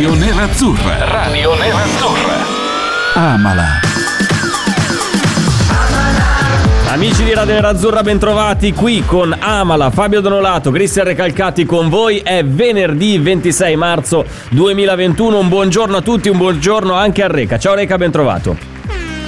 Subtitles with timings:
[0.00, 1.04] Radio Nerazzurra.
[1.04, 2.36] Radio Nerazzurra.
[3.16, 3.80] Amala.
[6.86, 12.20] Amici di Radio Nerazzurra, bentrovati qui con Amala, Fabio Donolato, Cristian Recalcati con voi.
[12.20, 15.38] È venerdì 26 marzo 2021.
[15.38, 17.58] Un buongiorno a tutti, un buongiorno anche a Reca.
[17.58, 18.69] Ciao Reca, bentrovato.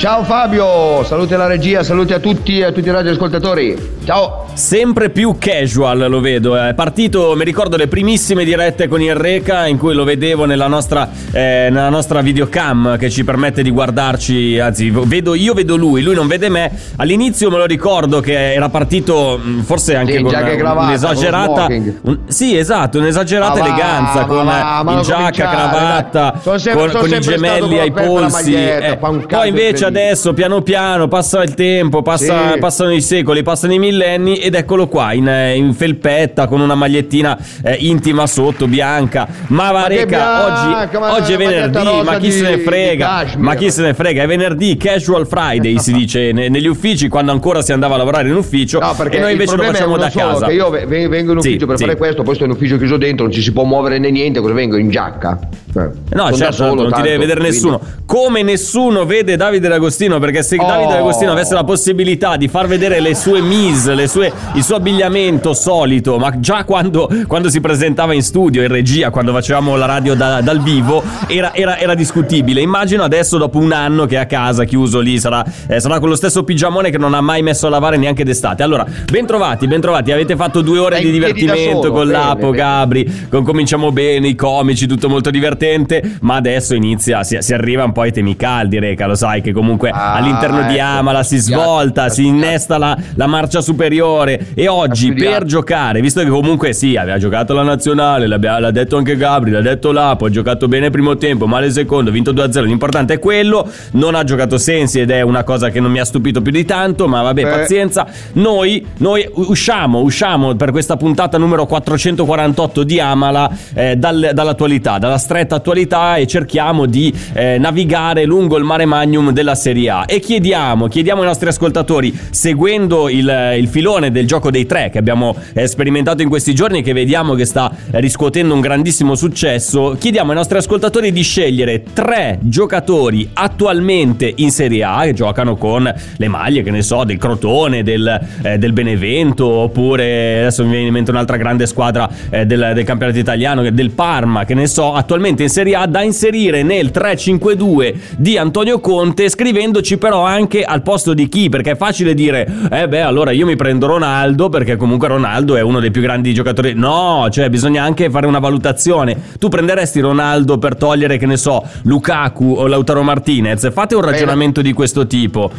[0.02, 4.00] Ciao Fabio, saluti alla regia, saluti a tutti e a tutti i radioascoltatori.
[4.04, 4.46] Ciao.
[4.54, 6.56] Sempre più casual lo vedo.
[6.56, 10.66] È partito, mi ricordo le primissime dirette con il Reca in cui lo vedevo nella
[10.66, 14.58] nostra, eh, nella nostra videocam che ci permette di guardarci.
[14.58, 16.72] Anzi, vedo io, vedo lui, lui non vede me.
[16.96, 21.66] All'inizio me lo ricordo che era partito mh, forse anche Sì, in con cravatta, un'esagerata.
[21.66, 26.30] con un- sì, esatto, un'esagerata Ma va, eleganza ma con ma in non giacca, cravatta,
[26.32, 26.40] dai.
[26.42, 28.52] Sono sempre- con, sono con i gemelli ai polsi.
[28.54, 28.98] eh.
[29.00, 29.90] Poi invece incredibile.
[29.98, 32.58] Adesso piano piano passa il tempo, passa- Sì.
[32.58, 36.74] passano i secoli, passano i millenni ed eccolo qua in, eh, in felpetta con una
[36.74, 39.28] magliettina eh, intima sotto, bianca.
[39.48, 40.46] Ma va reca,
[40.86, 43.24] oggi, ma oggi è venerdì, ma chi se ne di- frega?
[43.34, 43.40] di.
[43.40, 44.22] Ma chi se ne frega?
[44.22, 48.28] È venerdì, casual Friday si dice ne- negli uffici quando ancora si andava a lavorare
[48.28, 50.50] in ufficio No, perché e noi invece lo facciamo da solo, casa.
[50.50, 51.84] Io ve- ve- vengo in Sì, ufficio per sì.
[51.84, 54.40] fare questo, poi sto in ufficio chiuso dentro, non ci si può muovere né niente,
[54.40, 54.76] cosa vengo?
[54.76, 55.38] In giacca.
[55.74, 57.80] Eh, No, certo, solo, non ti tanto, deve vedere quindi- nessuno.
[58.06, 60.64] Come nessuno vede Davide D'Agostino, perché se Oh.
[60.66, 64.76] Davide D'Agostino avesse la possibilità di far vedere le sue mise, le sue- il suo
[64.76, 69.86] abbigliamento solito, ma già quando, quando si presentava in studio, in regia, quando facevamo la
[69.86, 72.60] radio da- dal vivo, era, era- era discutibile.
[72.60, 76.08] Immagino adesso, dopo un anno che è a casa, chiuso lì, sarà, eh, sarà con
[76.08, 78.62] lo stesso pigiamone che non ha mai messo a lavare neanche d'estate.
[78.62, 80.12] Allora, bentrovati, bentrovati.
[80.12, 82.56] Avete fatto due ore Dai, di divertimento solo, con bene, l'Apo, bene.
[82.56, 87.82] Gabri, con Cominciamo Bene, i comici, tutto molto divertente, ma adesso inizia, si, si arriva
[87.84, 91.22] un po' ai temi caldi, Reca, lo sai che comunque Ah, all'interno di ecco, Amala
[91.22, 94.48] si svolta, si innesta la, la marcia superiore.
[94.54, 99.16] E oggi per giocare, visto che comunque sì, aveva giocato la nazionale, l'ha detto anche
[99.16, 102.32] Gabri, l'ha detto Lapo, ha giocato bene il primo tempo, male il secondo, ha vinto
[102.32, 105.98] 2-0, l'importante è quello, non ha giocato Sensi ed è una cosa che non mi
[105.98, 107.48] ha stupito più di tanto, ma vabbè, Eh.
[107.48, 114.98] pazienza, noi, noi usciamo, usciamo per questa puntata numero 448 di Amala eh, dal- dall'attualità,
[114.98, 120.04] dalla stretta attualità e cerchiamo di eh, navigare lungo il mare magnum della Serie A.
[120.06, 124.98] E chiediamo, chiediamo ai nostri ascoltatori, seguendo il, il filone del gioco dei tre che
[124.98, 129.96] abbiamo eh, sperimentato in questi giorni e che vediamo che sta riscuotendo un grandissimo successo,
[129.98, 135.92] chiediamo ai nostri ascoltatori di scegliere tre giocatori attualmente in Serie A che giocano con
[136.16, 140.86] le maglie, che ne so, del Crotone, del, eh, del Benevento, oppure adesso mi viene
[140.86, 144.94] in mente un'altra grande squadra eh, del, del campionato italiano, del Parma, che ne so,
[144.94, 150.82] attualmente in Serie A, da inserire nel 3-5-2 di Antonio Conte, scrivendoci però anche al
[150.82, 154.76] posto di chi, perché è facile dire, eh beh, allora io mi prendo Ronaldo, perché
[154.76, 156.74] comunque Ronaldo è uno dei più grandi giocatori.
[156.74, 159.20] No, cioè bisogna anche fare una valutazione.
[159.40, 163.72] Tu prenderesti Ronaldo per togliere, che ne so, Lukaku o Lautaro Martinez?
[163.72, 165.50] Fate un ragionamento di questo tipo.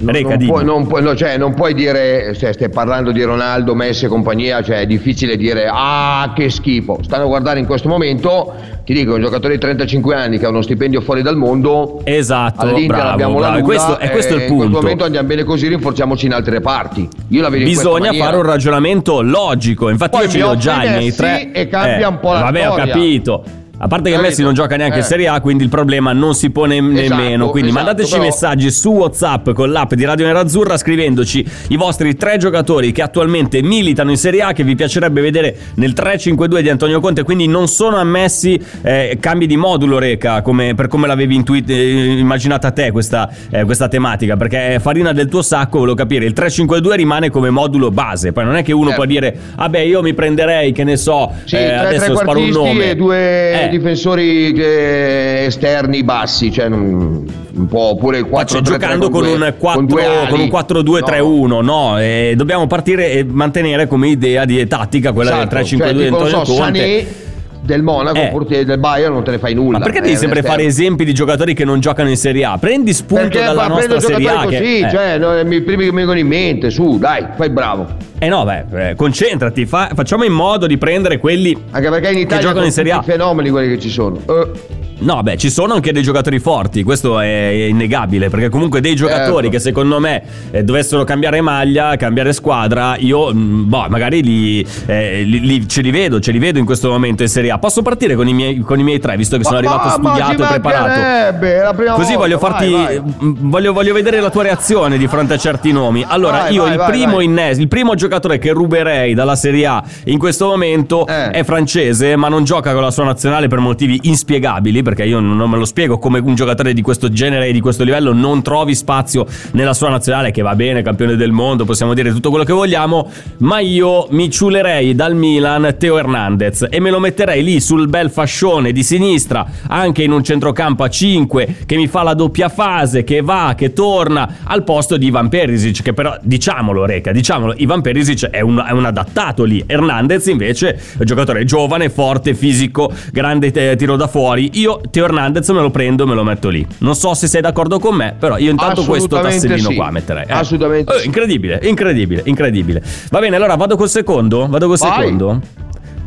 [0.00, 3.22] Non, Reca, non puoi, non puoi- no, cioè, non puoi dire, se stai parlando di
[3.22, 6.98] Ronaldo, Messi e compagnia, cioè è difficile dire ah che schifo.
[7.02, 8.54] Stanno a guardare in questo momento,
[8.84, 12.64] ti dico, un giocatore di 35 anni che ha uno stipendio fuori dal mondo, Esatto,
[12.86, 13.38] bravo, abbiamo bravo.
[13.40, 14.80] la Lula, questo, e questo è il e In questo punto.
[14.80, 17.08] momento andiamo bene così, rinforziamoci in altre parti.
[17.30, 19.88] Io la vedo Bisogna fare un ragionamento logico.
[19.90, 21.50] Infatti, Poi io ce ho offri già i miei Messi tre.
[21.52, 22.92] e cambia un po' la Vabbè, ho storia.
[22.92, 23.42] capito.
[23.80, 24.28] A parte che Capito?
[24.30, 25.06] Messi non gioca neanche in Eh.
[25.06, 27.48] Serie A, quindi il problema non si pone nemmeno.
[27.50, 32.16] Quindi esatto, mandateci però- messaggi su WhatsApp con l'app di Radio Nerazzurra scrivendoci i vostri
[32.16, 36.68] tre giocatori che attualmente militano in Serie A che vi piacerebbe vedere nel 3-5-2 di
[36.70, 37.22] Antonio Conte.
[37.22, 42.18] Quindi non sono ammessi eh, cambi di modulo, Reca, come, per come l'avevi intuit- eh,
[42.18, 44.36] immaginata te questa, eh, questa tematica.
[44.36, 46.24] Perché è farina del tuo sacco, volevo capire.
[46.24, 48.32] Il 3-5-2 rimane come modulo base.
[48.32, 48.96] Poi non è che uno Certo.
[49.02, 52.90] può dire, vabbè, io mi prenderei, che ne so, Sì, adesso sparo un nome.
[52.90, 53.70] e due Eh.
[53.70, 57.24] difensori eh, esterni bassi, cioè non,
[57.54, 59.86] un po' oppure il Ma 4 c'è giocando con, un 4,
[60.28, 61.98] con un 4-2-3-1, no?
[61.98, 66.44] E dobbiamo partire e mantenere come idea di tattica quella Esatto, del 3-5-2 cioè, Antonio
[66.44, 66.54] so, Conte.
[66.54, 67.26] Sané
[67.68, 68.28] del Monaco, Eh.
[68.32, 69.76] portiere del Bayern non te ne fai nulla.
[69.78, 70.56] Ma perché eh, devi sempre esterno.
[70.56, 72.56] fare esempi di giocatori che non giocano in Serie A?
[72.58, 74.30] Prendi spunto Perché dalla nostra Serie A.
[74.32, 74.90] giocatori Che, così, eh.
[74.90, 77.86] cioè, no, i primi che mi vengono in mente, su, dai, fai bravo.
[78.18, 82.18] Eh no, beh, eh, concentrati, fa- facciamo in modo di prendere quelli Anche perché in
[82.18, 83.02] Italia giocano sono in Serie A.
[83.02, 84.16] fenomeni quelli che ci sono.
[84.26, 88.96] Eh, No, beh, ci sono anche dei giocatori forti, questo è innegabile, perché comunque dei
[88.96, 89.50] giocatori Certo.
[89.50, 90.20] che secondo me
[90.50, 95.82] eh, dovessero cambiare maglia, cambiare squadra, io mh, boh, magari li, eh, li- li- ce
[95.82, 97.57] li vedo, ce li vedo in questo momento in Serie A.
[97.58, 100.14] Posso partire con i miei, con i miei tre, visto che sono Ma- arrivato ma-
[100.14, 101.96] studiato e preparato.
[101.96, 102.70] Così volta, voglio farti.
[102.70, 103.00] vai, vai.
[103.00, 106.04] mh, Voglio, voglio vedere la tua reazione di fronte a certi nomi.
[106.06, 110.18] Allora, Vai, io il primo innes- il primo giocatore che ruberei dalla Serie A in
[110.18, 111.30] questo momento Eh.
[111.30, 114.82] è francese, ma non gioca con la sua nazionale per motivi inspiegabili.
[114.82, 117.84] Perché io non me lo spiego come un giocatore di questo genere e di questo
[117.84, 122.12] livello non trovi spazio nella sua nazionale, che va bene, campione del mondo, possiamo dire
[122.12, 123.08] tutto quello che vogliamo.
[123.38, 128.10] Ma io mi ciulerei dal Milan Teo Hernandez e me lo metterei lì sul bel
[128.10, 133.04] fascione di sinistra, anche in un centrocampo a 5 che mi fa la doppia fase,
[133.04, 137.80] che va, che torna al posto di Ivan Perisic, che però diciamolo, Reca, diciamolo, Ivan
[137.80, 139.64] Perisic è un, è un adattato lì.
[139.66, 144.50] Hernandez invece è un giocatore giovane, forte, fisico, grande eh, tiro da fuori.
[144.54, 146.66] Io Teo Hernandez me lo prendo e me lo metto lì.
[146.78, 149.74] Non so se sei d'accordo con me, però io intanto questo tassellino sì.
[149.74, 150.24] qua metterei.
[150.28, 150.32] eh.
[150.32, 152.82] Assolutamente Eh, incredibile, incredibile, incredibile.
[153.10, 154.46] Va bene, allora vado col secondo?
[154.48, 155.00] Vado col Vai.
[155.00, 155.40] secondo?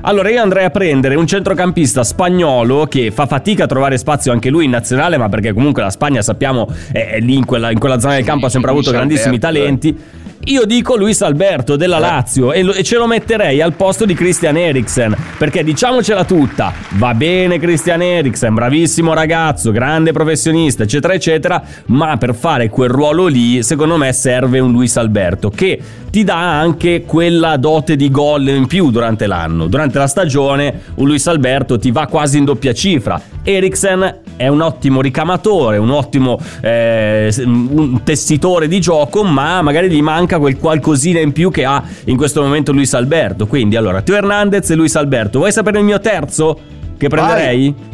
[0.03, 4.49] Allora io andrei a prendere un centrocampista spagnolo che fa fatica a trovare spazio anche
[4.49, 7.77] lui in nazionale, ma perché comunque la Spagna sappiamo è, è lì in quella, in
[7.77, 9.39] quella zona del campo ha sempre avuto grandissimi eh.
[9.39, 9.97] talenti.
[10.45, 14.15] Io dico Luis Alberto della Lazio e, lo- e ce lo metterei al posto di
[14.15, 21.61] Christian Eriksen perché diciamocela tutta, va bene Christian Eriksen, bravissimo ragazzo, grande professionista, eccetera, eccetera,
[21.87, 25.79] ma per fare quel ruolo lì, secondo me serve un Luis Alberto che
[26.09, 29.67] ti dà anche quella dote di gol in più durante l'anno.
[29.67, 33.21] Durante la stagione un Luis Alberto ti va quasi in doppia cifra.
[33.43, 40.01] Eriksen è un ottimo ricamatore, un ottimo eh, un tessitore di gioco, ma magari gli
[40.01, 43.47] manca quel qualcosina in più che ha in questo momento Luis Alberto.
[43.47, 45.39] Quindi allora, Teo Hernandez e Luis Alberto.
[45.39, 46.57] Vuoi sapere il mio terzo?
[46.97, 47.90] Che prenderei?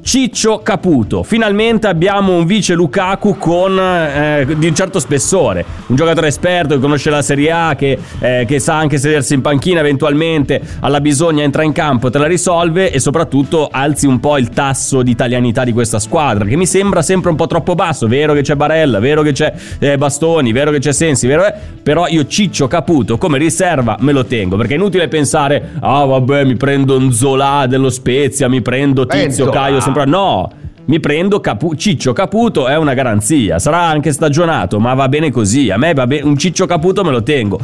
[0.00, 1.22] Ciccio Caputo.
[1.22, 5.64] Finalmente abbiamo un vice Lukaku con, eh, di un certo spessore.
[5.88, 9.42] Un giocatore esperto che conosce la Serie A, che, eh, che sa anche sedersi in
[9.42, 10.60] panchina eventualmente.
[10.80, 15.02] Alla bisogna entra in campo, te la risolve e soprattutto alzi un po' il tasso
[15.02, 18.06] di italianità di questa squadra, che mi sembra sempre un po' troppo basso.
[18.06, 21.54] Vero che c'è Barella, vero che c'è eh, Bastoni, vero che c'è Sensi, vero è-
[21.82, 26.44] però io Ciccio Caputo come riserva me lo tengo, perché è inutile pensare, ah vabbè
[26.44, 29.80] mi prendo un Zola dello Spezia, mi prendo Tizio Enzo, Caio, ah.
[30.04, 30.50] Sempre No,
[30.86, 33.58] mi prendo Capu- Ciccio Caputo, è una garanzia.
[33.58, 35.70] Sarà anche stagionato, ma va bene così.
[35.70, 37.58] A me va bene, un Ciccio Caputo me lo tengo.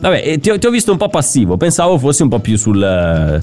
[0.00, 3.40] Vabbè, ti ho, ti ho visto un po' passivo, pensavo fossi un po' più sul...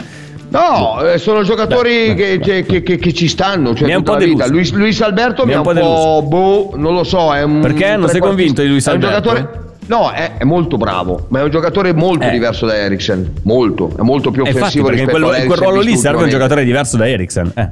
[0.47, 3.95] No, eh, sono giocatori Beh, che, beh, che- che- che ci stanno, cioè Mi è
[3.95, 4.47] un po' deluso.
[4.49, 7.41] Luis, Luis Alberto Mi mi è un un po' po', boh, non lo so, è
[7.43, 7.97] un Perché?
[7.97, 9.29] Non sei convinto di Luis è un Alberto?
[9.33, 12.31] giocatore- No, è, è molto bravo, ma è un giocatore molto Eh.
[12.31, 15.41] diverso da Eriksen, molto, è molto più eh, infatti, offensivo perché in rispetto quel, a
[15.43, 17.51] in quel Eriksen ruolo lì serve un giocatore diverso da Eriksen.
[17.55, 17.69] Eh.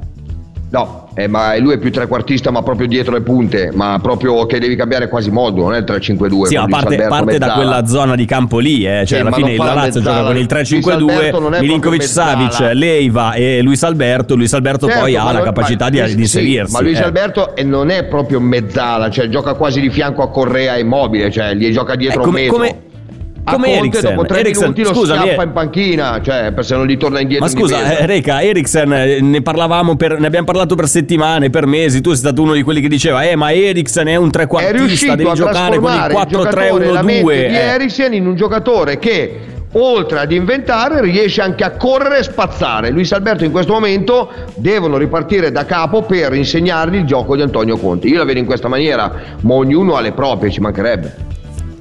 [0.74, 4.58] No, eh, ma lui è più trequartista, ma proprio dietro le punte, ma proprio che
[4.58, 6.46] devi cambiare quasi modo, non è il 3-5-2.
[6.46, 9.04] Sì, ma parte, parte da quella zona di campo lì, eh.
[9.06, 10.16] cioè Sì, alla fine la Lazio mezzala.
[10.16, 12.70] gioca con il Luis Alberto 3-5-2, non è Milinkovic Savic.
[12.72, 14.34] Leiva e Luis Alberto.
[14.34, 16.72] Luis Alberto Certo, poi ha la capacità di, di inserirsi.
[16.72, 17.04] ma Luis eh.
[17.04, 21.70] Alberto non è proprio mezzala, cioè gioca quasi di fianco a Correa immobile, cioè gli
[21.72, 22.56] gioca dietro Eh, come- un metro.
[22.58, 22.92] come-
[23.44, 24.14] come Conte Eriksen.
[24.14, 25.42] dopo tre Eriksen, minuti lo scusami, eh.
[25.42, 29.20] in panchina, cioè per se non gli torna indietro Ma scusa, eh, Reca, Eriksen, eh,
[29.20, 32.00] ne parlavamo per, ne abbiamo parlato per settimane, per mesi.
[32.00, 35.32] Tu sei stato uno di quelli che diceva, eh, ma Eriksen è un trequartista, devi
[35.34, 37.48] giocare con il trasformare il giocatore, la mente 4-3-1-2.
[37.48, 37.58] di eh.
[37.58, 39.40] Eriksen in un giocatore che
[39.76, 44.96] oltre ad inventare riesce anche a correre e spazzare Luis Alberto in questo momento devono
[44.96, 48.68] ripartire da capo per insegnargli il gioco di Antonio Conte io la vedo in questa
[48.68, 51.32] maniera ma ognuno ha le proprie ci mancherebbe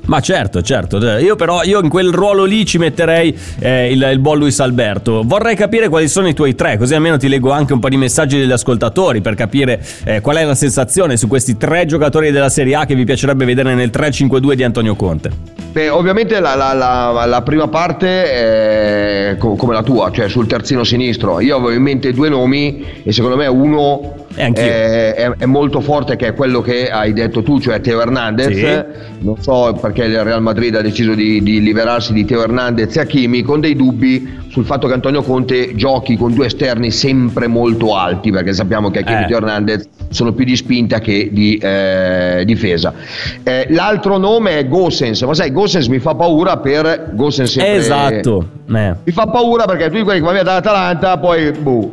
[0.05, 0.97] Ma certo, certo.
[1.17, 5.21] Io però io in quel ruolo lì ci metterei eh, il, il buon Luis Alberto.
[5.25, 7.95] Vorrei capire quali sono i tuoi tre, così almeno ti leggo anche un po' di
[7.95, 12.49] messaggi degli ascoltatori per capire eh, qual è la sensazione su questi tre giocatori della
[12.49, 15.31] Serie A che vi piacerebbe vedere nel 3-5-2 di Antonio Conte.
[15.71, 20.47] Beh, ovviamente la, la- la- la prima parte è co- come la tua, cioè sul
[20.47, 21.39] terzino sinistro.
[21.39, 26.15] Io avevo in mente due nomi e secondo me uno è, è- è molto forte,
[26.15, 28.51] che è quello che hai detto tu, cioè Teo Hernandez.
[28.55, 29.01] Sì.
[29.23, 32.99] Non so perché il Real Madrid ha deciso di, di liberarsi di Teo Hernandez e
[33.01, 37.95] Hakimi con dei dubbi sul fatto che Antonio Conte giochi con due esterni sempre molto
[37.95, 39.23] alti, perché sappiamo che Hakimi Eh.
[39.23, 42.93] e Teo Hernandez sono più di spinta che di eh, difesa.
[43.43, 48.47] Eh, l'altro nome è Gosens, ma sai, Gosens mi fa paura per Gosens sempre- Esatto.
[48.73, 48.95] Eh.
[49.03, 51.91] Mi fa paura perché tu quelli che va via dall'Atalanta, poi boh.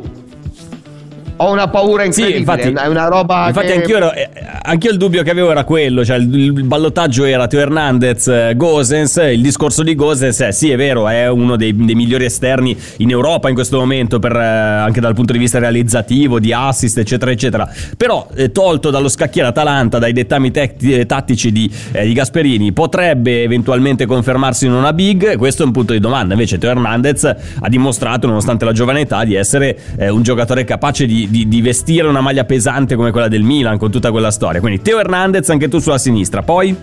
[1.41, 2.39] Ho una paura incredibile.
[2.39, 3.47] infatti- è una roba.
[3.47, 3.73] Infatti, che...
[3.73, 4.29] anch'io, ero- eh,
[4.61, 8.53] anch'io il dubbio che avevo era quello: cioè il, il ballottaggio era Teo Hernandez, eh,
[8.55, 9.15] Gosens.
[9.31, 13.09] Il discorso di Gosens, eh, sì, è vero, è uno dei, dei migliori esterni in
[13.09, 17.69] Europa in questo momento, per, anche dal punto di vista realizzativo, di assist, eccetera, eccetera.
[17.97, 24.05] Però, tolto dallo scacchiere Atalanta, dai dettami tec- tattici di, eh, di Gasperini, potrebbe eventualmente
[24.05, 25.37] confermarsi in una big.
[25.37, 26.33] Questo è un punto di domanda.
[26.33, 31.05] Invece, Teo Hernandez ha dimostrato, nonostante la giovane età, di essere eh, un giocatore capace
[31.05, 34.59] di, di- di vestire una maglia pesante come quella del Milan, con tutta quella storia.
[34.59, 36.43] Quindi, Teo Hernandez, anche tu sulla sinistra.
[36.43, 36.75] Poi.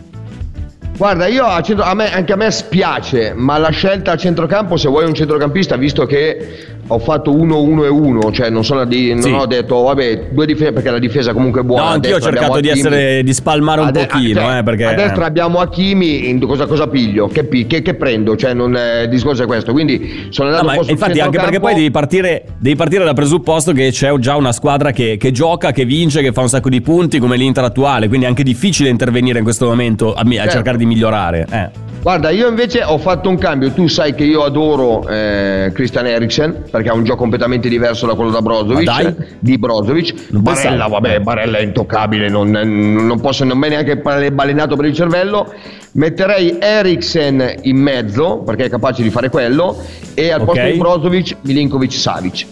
[0.99, 4.77] Guarda, io a centro- a me- anche a me spiace, ma la scelta a centrocampo,
[4.77, 9.13] se vuoi un centrocampista, visto che ho fatto 1-1 e 1, cioè non, sono di-
[9.13, 9.31] non Sì.
[9.31, 11.83] ho detto, vabbè, due difese perché la difesa comunque è buona.
[11.83, 14.63] No, a anch'io ho cercato di essere- di spalmare un A de- pochino, cioè, eh,
[14.65, 17.29] perché- A destra abbiamo Hakimi, cosa, cosa piglio?
[17.29, 18.35] Che, che- che prendo?
[18.35, 19.71] Cioè, non, eh, il discorso è questo.
[19.71, 23.05] Quindi sono No, andato ma un po' infatti, anche perché poi devi partire, devi partire
[23.05, 26.49] dal presupposto che c'è già una squadra che, che gioca, che vince, che fa un
[26.49, 28.09] sacco di punti, come l'Inter attuale.
[28.09, 30.51] Quindi è anche difficile intervenire in questo momento a, a Certo.
[30.51, 31.47] cercare di migliorare.
[31.51, 31.87] Eh.
[32.01, 33.73] Guarda, io invece ho fatto un cambio.
[33.73, 38.15] Tu sai che io adoro eh, Christian Eriksen perché ha un gioco completamente diverso da
[38.15, 39.37] quello da Brozovic.
[39.41, 40.15] Di Brozovic.
[40.31, 40.91] Non Barella, pensavo.
[40.93, 43.97] vabbè, Barella è intoccabile, non, non posso nemmeno neanche
[44.31, 45.53] balenato per il cervello.
[45.93, 49.77] Metterei Eriksen in mezzo perché è capace di fare quello.
[50.15, 50.47] E al Ok.
[50.47, 52.47] posto di Brozovic, Milinkovic Savic.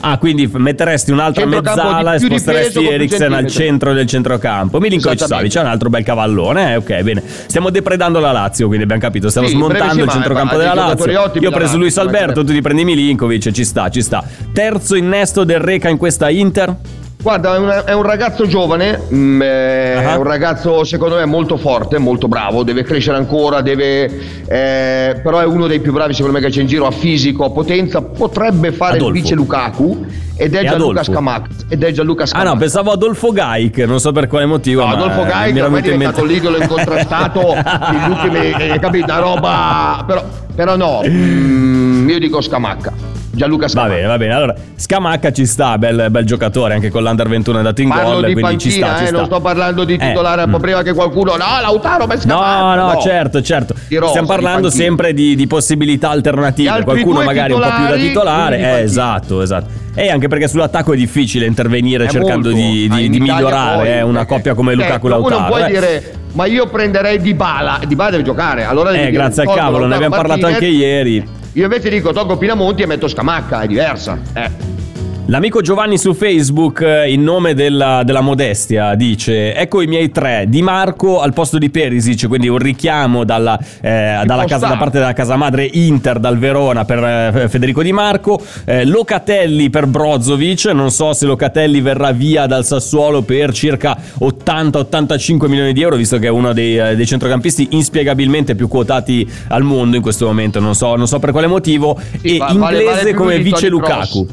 [0.00, 4.80] Ah, quindi metteresti un'altra mezzala e sposteresti Eriksen al centro del centrocampo.
[4.80, 5.26] Milinkovic.
[5.26, 6.72] Savic è un altro bel cavallone.
[6.72, 7.22] Eh, ok, bene.
[7.46, 9.28] Stiamo depredando la Lazio, quindi abbiamo capito.
[9.28, 11.10] Stiamo Sì, smontando il ma- centrocampo della Lazio.
[11.40, 12.46] Io ho preso Luis come Alberto, dire.
[12.46, 14.24] tu ti prendi Milinkovic, ci sta, ci sta.
[14.52, 16.74] Terzo innesto del Reca in questa Inter.
[17.22, 20.12] Guarda, è, una- è un ragazzo giovane, mm, eh, Ah.
[20.12, 24.04] è un ragazzo secondo me molto forte, molto bravo, deve crescere ancora, deve,
[24.48, 27.44] eh, però è uno dei più bravi secondo me che c'è in giro, a fisico,
[27.44, 29.14] a potenza, potrebbe fare Adolfo.
[29.14, 31.02] il vice Lukaku ed è Gianluca.
[31.02, 31.48] Scamacca.
[31.68, 32.50] Ed è Gianluca Ah Scamacca.
[32.52, 34.80] no, pensavo Adolfo Gaik, non so per quale motivo.
[34.80, 37.40] No, ma Adolfo Gai mi era ormai è diventato mente- l'idolo incontrastato
[37.92, 39.04] negli ultimi, eh, capito?
[39.04, 40.24] Una roba, però,
[40.54, 42.92] però no, mm, io dico Scamacca,
[43.32, 43.94] Gianluca Va Scamacca.
[43.94, 44.32] bene, va bene.
[44.34, 48.12] Allora, Scamacca ci sta, bel, bel giocatore, anche con l'Under 21 è andato in Parlo
[48.20, 49.16] gol, di quindi ci sta, panchina, ci eh, sta.
[49.16, 51.32] non sto parlando di Eh, titolare un po' prima che qualcuno.
[51.36, 52.74] No, Lautaro per No, Scamacca.
[52.94, 53.74] no, certo, certo.
[53.86, 54.84] Di rosa, Stiamo di parlando panchina.
[54.84, 56.82] sempre di, di possibilità alternative.
[56.82, 58.56] Qualcuno magari un po' più da titolare.
[58.56, 58.84] di Eh, panchina.
[58.84, 59.68] esatto, esatto.
[59.94, 62.64] E anche perché sull'attacco è difficile intervenire È cercando molto.
[62.64, 65.46] di, Ah, di- di migliorare eh, una perché- coppia come certo, Lukaku uno Lautaro.
[65.46, 65.66] puoi eh.
[65.66, 67.80] dire, ma io prenderei Di Bala.
[67.86, 68.64] Di Bala deve giocare.
[68.64, 71.38] Allora Eh, grazie al cavolo, ne abbiamo parlato anche ieri.
[71.54, 74.18] Io invece dico, tolgo Pinamonti e metto Scamacca, è diversa.
[74.34, 74.79] Eh.
[75.26, 80.46] L'amico Giovanni su Facebook, eh, in nome della, della modestia, dice: Ecco i miei tre.
[80.48, 84.98] Di Marco al posto di Perisic, quindi un richiamo dalla, eh, dalla casa, da parte
[84.98, 88.42] della casa madre Inter dal Verona per eh, Federico Di Marco.
[88.64, 90.64] eh, Locatelli per Brozovic.
[90.66, 96.18] Non so se Locatelli verrà via dal Sassuolo per circa 80-85 milioni di euro, visto
[96.18, 100.58] che è uno dei, eh, dei centrocampisti inspiegabilmente più quotati al mondo in questo momento.
[100.58, 101.96] Non so, non so per quale motivo.
[102.20, 104.26] Sì, e va- vale- inglese vale più come vice Toni Kroos.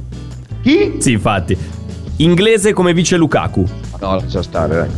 [0.68, 0.96] Chi?
[1.00, 1.58] Sì, infatti.
[2.18, 3.64] Inglese come vice Lukaku.
[4.02, 4.90] No, lascia stare, dai.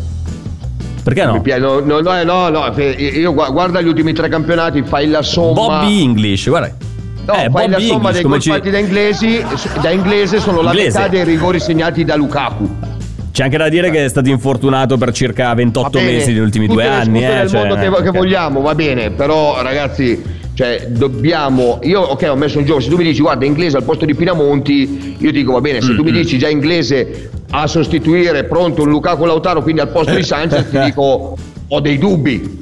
[1.03, 1.43] Perché no?
[1.45, 5.21] No, no, no, no, no, fe- io gu- guarda gli ultimi tre campionati, fai la
[5.21, 5.53] somma.
[5.53, 6.71] Bobby English, guarda.
[7.27, 9.43] No, eh, fai la Bobby somma English, dei gol ci- fatti da inglesi,
[9.79, 10.97] da inglese sono la Inglese.
[10.97, 12.75] metà dei rigori segnati da Lukaku.
[13.31, 16.39] C'è anche da dire che è stato infortunato per circa 28 Va bene, mesi negli
[16.39, 17.19] ultimi due anni.
[17.19, 20.19] scuse Eh, del cioè, mondo che, eh, che vogliamo, va bene, però ragazzi,
[20.59, 21.79] cioè, dobbiamo.
[21.83, 22.81] Io, ok, ho messo un gioco.
[22.81, 25.79] Se tu mi dici, guarda, inglese al posto di Pinamonti, io dico, va bene.
[25.79, 30.13] Se tu mi dici già inglese a sostituire pronto un Lukaku Lautaro, quindi al posto
[30.13, 32.58] di Sanchez, ti dico, ho dei dubbi.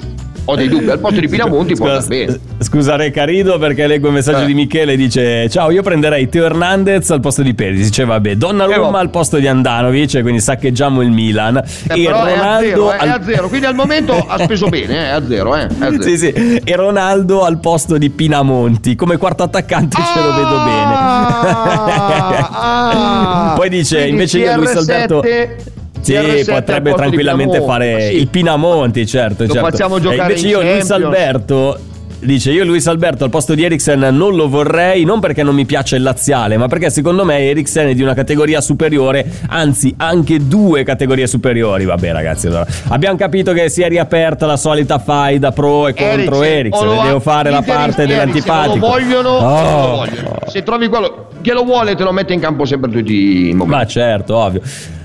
[0.50, 0.88] Ho dei dubbi.
[0.88, 2.40] Al posto di Pinamonti può andare bene.
[2.60, 4.46] Scusa Reca, rido perché leggo il messaggio Eh.
[4.46, 8.96] di Michele dice Ciao, io prenderei Teo Hernandez al posto di Perisic Dice vabbè, Donnarumma
[8.98, 12.66] Eh, al posto di Andanovic Quindi saccheggiamo il Milan Eh, E però è a Ronaldo
[12.66, 13.48] zero, eh, è al- a zero.
[13.48, 16.02] Quindi al momento ha speso bene, eh, è a zero, eh, a zero.
[16.02, 16.28] Sì, sì.
[16.64, 22.48] E Ronaldo al posto di Pinamonti Come quarto attaccante ce lo vedo bene Ah,
[23.50, 23.54] ah.
[23.54, 25.22] Poi dice invece io Luis CR7 Alberto
[26.00, 28.16] Sì, CR7 al potrebbe tranquillamente fare Sì.
[28.16, 29.44] il Pinamonti, certo.
[29.44, 29.68] Lo certo.
[29.70, 30.90] facciamo E giocare invece in io, Luis Champions.
[30.90, 31.78] Alberto.
[32.20, 35.64] Dice io Luis Alberto al posto di Eriksen non lo vorrei non perché non mi
[35.64, 40.44] piace il laziale ma perché secondo me Eriksen è di una categoria superiore anzi anche
[40.48, 45.52] due categorie superiori vabbè ragazzi allora abbiamo capito che si è riaperta la solita faida
[45.52, 49.40] pro e contro Eriksen e ha- devo fare la parte dell'antipatico Se lo vogliono, o
[49.40, 49.96] non lo Oh.
[49.98, 50.38] vogliono.
[50.48, 53.66] Se trovi quello che lo vuole, te lo mette in campo sempre tutti i momenti.
[53.76, 54.60] Ma certo, ovvio.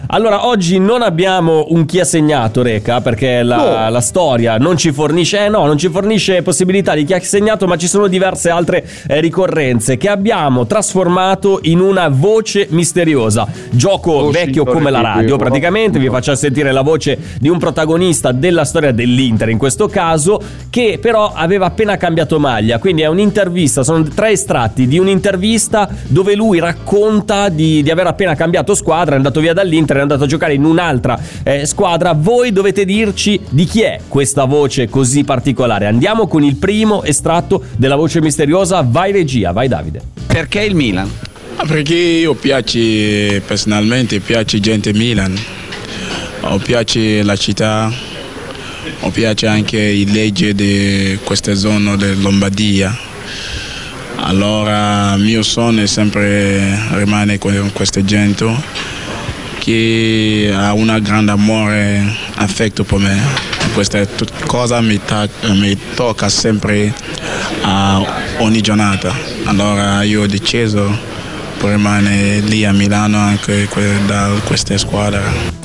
[0.07, 3.89] Allora, oggi non abbiamo un chi ha segnato, Reca, perché la, No.
[3.89, 7.65] la storia non ci fornisce, eh, no, non ci fornisce possibilità di chi ha segnato,
[7.67, 13.48] ma ci sono diverse altre eh, ricorrenze che abbiamo trasformato in una voce misteriosa.
[13.72, 17.57] Gioco Oh, vecchio come la Dio, radio, praticamente vi faccio sentire la voce di un
[17.57, 23.07] protagonista della storia dell'Inter in questo caso, che però aveva appena cambiato maglia, quindi è
[23.07, 29.13] un'intervista, sono tre estratti di un'intervista dove lui racconta di, di aver appena cambiato squadra,
[29.13, 32.14] è andato via dall'Inter, è andato a giocare in un'altra eh, squadra.
[32.14, 35.86] Voi dovete dirci di chi è questa voce così particolare.
[35.86, 38.86] Andiamo con il primo estratto della voce misteriosa.
[38.88, 40.02] Vai regia, vai Davide.
[40.28, 41.10] Perché il Milan?
[41.56, 45.38] Ah, Perché io piace personalmente, piace gente Milan,
[46.42, 47.92] o piace la città,
[49.02, 53.12] o piace anche il legge di queste zone della Lombardia.
[54.16, 58.46] Allora il mio sogno è sempre rimane con questa gente
[59.63, 62.03] che ha un grande amore,
[62.36, 63.17] affetto per me.
[63.74, 64.05] Questa
[64.46, 65.00] cosa mi,
[65.53, 66.93] mi tocca sempre
[67.62, 68.03] a
[68.39, 69.15] ogni giornata.
[69.46, 70.93] Allora io ho deciso
[71.58, 73.70] per rimanere lì a Milano anche
[74.05, 75.62] da questa squadra.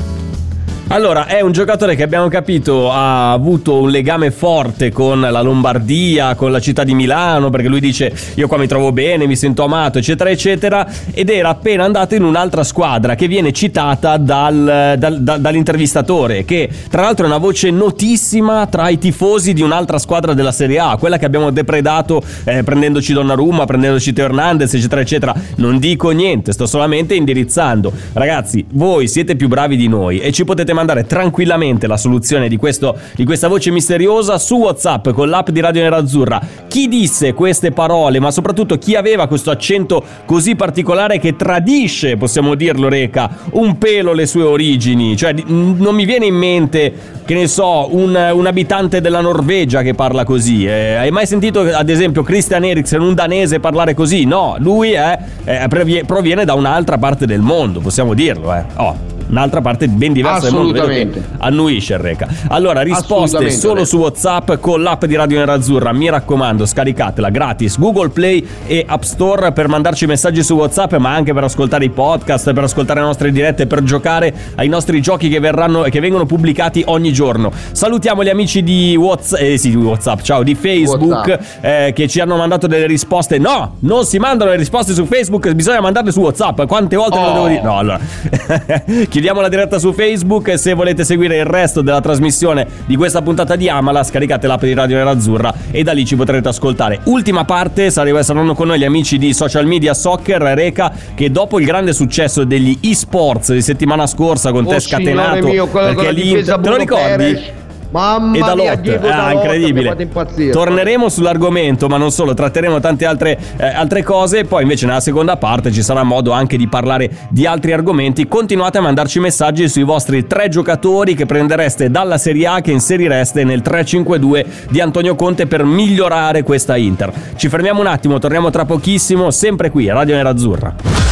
[0.91, 6.35] Allora, è un giocatore che abbiamo capito ha avuto un legame forte con la Lombardia,
[6.35, 9.65] con la città di Milano, perché lui dice io qua mi trovo bene, mi sento
[9.65, 15.21] amato, eccetera, eccetera, ed era appena andato in un'altra squadra che viene citata dal- dal-
[15.21, 20.33] da- dall'intervistatore, che tra l'altro è una voce notissima tra i tifosi di un'altra squadra
[20.33, 25.35] della Serie A, quella che abbiamo depredato eh, prendendoci Donnarumma, prendendoci Teo Hernandez, eccetera, eccetera.
[25.57, 27.93] Non dico niente, sto solamente indirizzando.
[28.15, 32.57] Ragazzi, voi siete più bravi di noi e ci potete mandare tranquillamente la soluzione di,
[32.57, 36.41] questo, di questa voce misteriosa su WhatsApp con l'app di Radio Nerazzurra.
[36.69, 42.55] Chi disse queste parole, ma soprattutto chi aveva questo accento così particolare che tradisce, possiamo
[42.55, 45.17] dirlo, Reca, un pelo le sue origini?
[45.17, 46.93] Cioè, non mi viene in mente,
[47.25, 50.65] che ne so, un, un abitante della Norvegia che parla così.
[50.65, 54.25] Eh, hai mai sentito, ad esempio, Christian Eriksen, un danese, parlare così?
[54.25, 58.63] No, lui è, è- provie- proviene da un'altra parte del mondo, possiamo dirlo, eh.
[58.77, 59.18] Oh.
[59.31, 60.73] Un'altra parte ben diversa del mondo.
[60.73, 61.25] Che Assolutamente.
[61.39, 62.29] Annuisce il Reca.
[62.49, 65.93] Allora, risposte solo su WhatsApp con l'app di Radio Nerazzurra.
[65.93, 67.79] Mi raccomando, scaricatela gratis.
[67.79, 71.91] Google Play e App Store per mandarci messaggi su WhatsApp, ma anche per ascoltare i
[71.91, 76.01] podcast, per ascoltare le nostre dirette, per giocare ai nostri giochi che verranno e che
[76.01, 77.53] vengono pubblicati ogni giorno.
[77.73, 82.21] Salutiamo gli amici di WhatsApp, eh sì, di WhatsApp, ciao, di Facebook eh, che ci
[82.21, 83.39] hanno mandato delle risposte.
[83.39, 86.63] No, non si mandano le risposte su Facebook, bisogna mandarle su WhatsApp.
[86.67, 87.33] Quante volte ve lo Oh.
[87.35, 87.63] devo dire?
[87.63, 87.99] No, allora.
[89.19, 93.21] Chiudiamo la diretta su Facebook e se volete seguire il resto della trasmissione di questa
[93.21, 97.01] puntata di Amala, scaricate l'app di Radio Nerazzurra e da lì ci potrete ascoltare.
[97.07, 101.67] Ultima parte, saranno con noi gli amici di Social Media Soccer Reca che dopo il
[101.67, 106.57] grande successo degli esports di settimana scorsa con Oh, te signore scatenato mio, perché difesa
[106.57, 107.17] te lo ricordi?
[107.17, 107.58] Perez.
[107.91, 109.95] Mamma e da mia, Lot, Diego ah, Dalot, incredibile.
[109.99, 110.53] impazzire.
[110.53, 114.45] Torneremo sull'argomento, ma non solo, tratteremo tante altre, eh, altre cose.
[114.45, 118.29] Poi, invece, nella seconda parte ci sarà modo anche di parlare di altri argomenti.
[118.29, 123.45] Continuate a mandarci messaggi sui vostri tre giocatori che prendereste dalla Serie A che inserireste
[123.45, 127.13] nel 3-5-2 di Antonio Conte per migliorare questa Inter.
[127.37, 131.08] Ci fermiamo un attimo, torniamo tra pochissimo, sempre qui Radio Nerazzurra.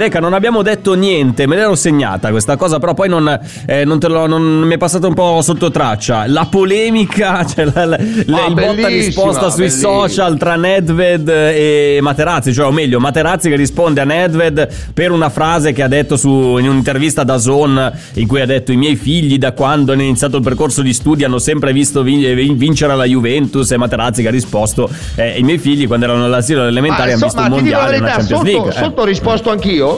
[0.00, 3.98] Reca, non abbiamo detto niente, me l'ero segnata questa cosa, però poi non, eh, non
[4.00, 6.24] te l'ho- non mi è passata un po' sotto traccia.
[6.26, 9.90] La polemica, cioè la, la- Ah, il botta risposta sui bellissima.
[10.08, 15.28] social tra Nedved e Materazzi, cioè o meglio, Materazzi che risponde a Nedved per una
[15.28, 18.96] frase che ha detto su, in un'intervista da Zone in cui ha detto i miei
[18.96, 22.96] figli da quando hanno iniziato il percorso di studi hanno sempre visto vin- vin- vincere
[22.96, 27.12] la Juventus e Materazzi che ha risposto eh, i miei figli quando erano all'asilo elementare
[27.12, 28.70] hanno visto un mondiale e una verità, Champions sotto, League.
[28.70, 28.82] eh.
[28.84, 29.89] sotto ho risposto anch'io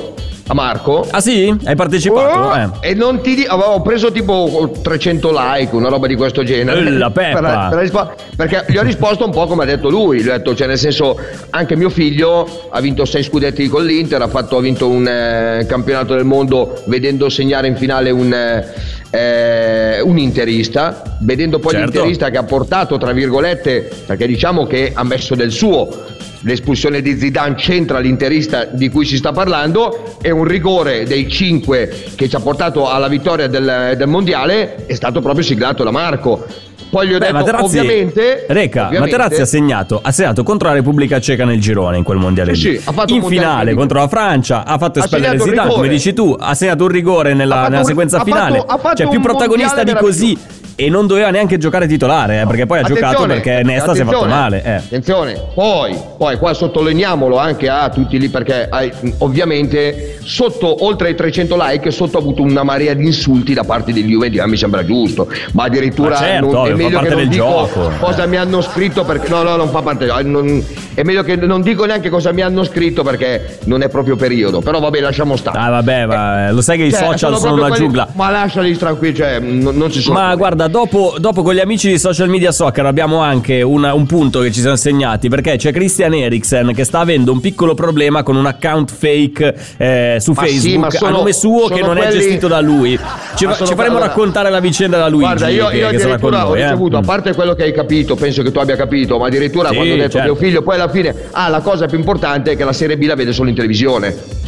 [0.48, 1.06] a Marco.
[1.10, 1.54] Ah sì?
[1.64, 2.38] Hai partecipato?
[2.38, 2.90] Oh, Eh.
[2.90, 6.80] E non ti dico, avevo preso tipo 300 like, una roba di questo genere.
[6.80, 7.68] Eh, la peppa.
[7.70, 10.20] Per per perché gli ho risposto un po' come ha detto lui.
[10.20, 11.16] Gli ho detto, cioè, nel senso,
[11.50, 15.64] anche mio figlio ha vinto 6 scudetti con l'Inter, ha, fatto, ha vinto un eh,
[15.66, 18.32] campionato del mondo vedendo segnare in finale un.
[19.14, 21.90] eh, un interista, vedendo poi Certo.
[21.92, 25.88] l'interista che ha portato, tra virgolette, perché diciamo che ha messo del suo,
[26.42, 30.16] l'espulsione di Zidane c'entra l'interista di cui si sta parlando.
[30.22, 34.86] E un rigore dei 5 che ci ha portato alla vittoria del, del mondiale.
[34.86, 36.44] È stato proprio siglato da Marco.
[36.90, 40.68] Poi gli ho Beh, detto Materazzi, ovviamente Reca, ovviamente- Materazzi ha segnato, ha segnato contro
[40.68, 43.98] la Repubblica Ceca nel girone in quel mondiale Sì, sì, ha fatto in finale contro
[43.98, 47.78] la Francia ha fatto espellere Zidane, come dici tu, ha segnato un rigore nella, nella
[47.78, 48.62] un- sequenza finale.
[48.68, 50.36] fatto- cioè più protagonista di così
[50.74, 54.04] e non doveva neanche giocare titolare, eh, perché poi ha giocato perché Nesta si è
[54.04, 54.62] fatto male.
[54.64, 54.72] eh.
[54.74, 61.14] Attenzione, poi, poi qua sottolineiamolo anche a tutti lì perché eh, ovviamente sotto oltre ai
[61.14, 64.56] 300 like sotto ha avuto una marea di insulti da parte degli Juventus, a me
[64.56, 67.90] sembra giusto, ma addirittura Ma certo, non- ovvio, è meglio che non del dico gioco.
[67.98, 68.26] cosa Eh.
[68.26, 71.62] mi hanno scritto perché no no non fa parte eh, non- è meglio che non
[71.62, 75.58] dico neanche cosa mi hanno scritto perché non è proprio periodo, però vabbè lasciamo stare.
[75.58, 78.08] Ah, vabbè, ma eh, lo sai che i Cioè, social sono proprio una quelli- giungla.
[78.14, 80.18] Ma lasciali tranquilli, cioè, non, non ci sono.
[80.18, 84.06] Ma guarda, dopo, dopo con gli amici di Social Media Soccer abbiamo anche una- un
[84.06, 88.22] punto che ci siamo segnati perché c'è Christian Eriksen che sta avendo un piccolo problema
[88.22, 91.80] con un account fake eh, su Ma sì, Facebook ma sono- a nome suo che
[91.80, 92.98] non è quelli- gestito da lui.
[93.34, 95.88] Ci, Ma ci sono- faremo allora- raccontare la vicenda da Luigi Guarda, io, che, io
[95.88, 96.60] che sarà con addirittura ho noi.
[96.60, 96.64] eh.
[96.64, 97.04] ricevuto, a Mm.
[97.04, 99.96] parte quello che hai capito, penso che tu abbia capito, ma addirittura Sì, quando ho
[99.96, 100.26] detto certo.
[100.32, 103.04] mio figlio, poi alla fine, ah, la cosa più importante è che la Serie B
[103.04, 104.40] la vede solo in televisione.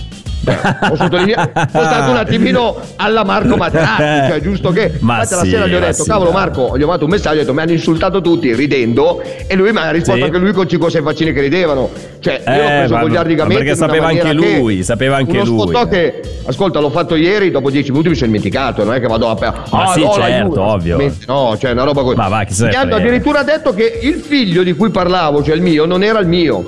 [0.91, 5.41] Ho sottolineato, sono stato un attimino alla Marco Materazzi, cioè giusto che Ma infatti la
[5.43, 6.31] sì, sera gli ho detto, sì, cavolo.
[6.31, 9.73] Marco, gli ho mandato un messaggio, ho detto mi hanno insultato tutti ridendo e lui
[9.73, 10.23] mi ha risposto Sì.
[10.23, 11.91] anche lui con 5 o 6 faccine che ridevano.
[12.21, 15.65] Cioè, io Eh, l'ho preso ma- goliardicamente ma perché sapeva anche lui, sapeva anche uno
[15.65, 15.89] lui, eh.
[15.89, 19.29] che, ascolta, l'ho fatto ieri, dopo 10 minuti mi sono dimenticato, non è che vado
[19.29, 19.37] a...
[19.41, 21.13] Ma ah, sì, no, certo, ovvio.
[21.27, 22.17] No, cioè una roba così.
[22.17, 25.63] Ma va, chi Mi hanno addirittura detto che il figlio di cui parlavo, cioè il
[25.63, 26.65] mio, non era il mio.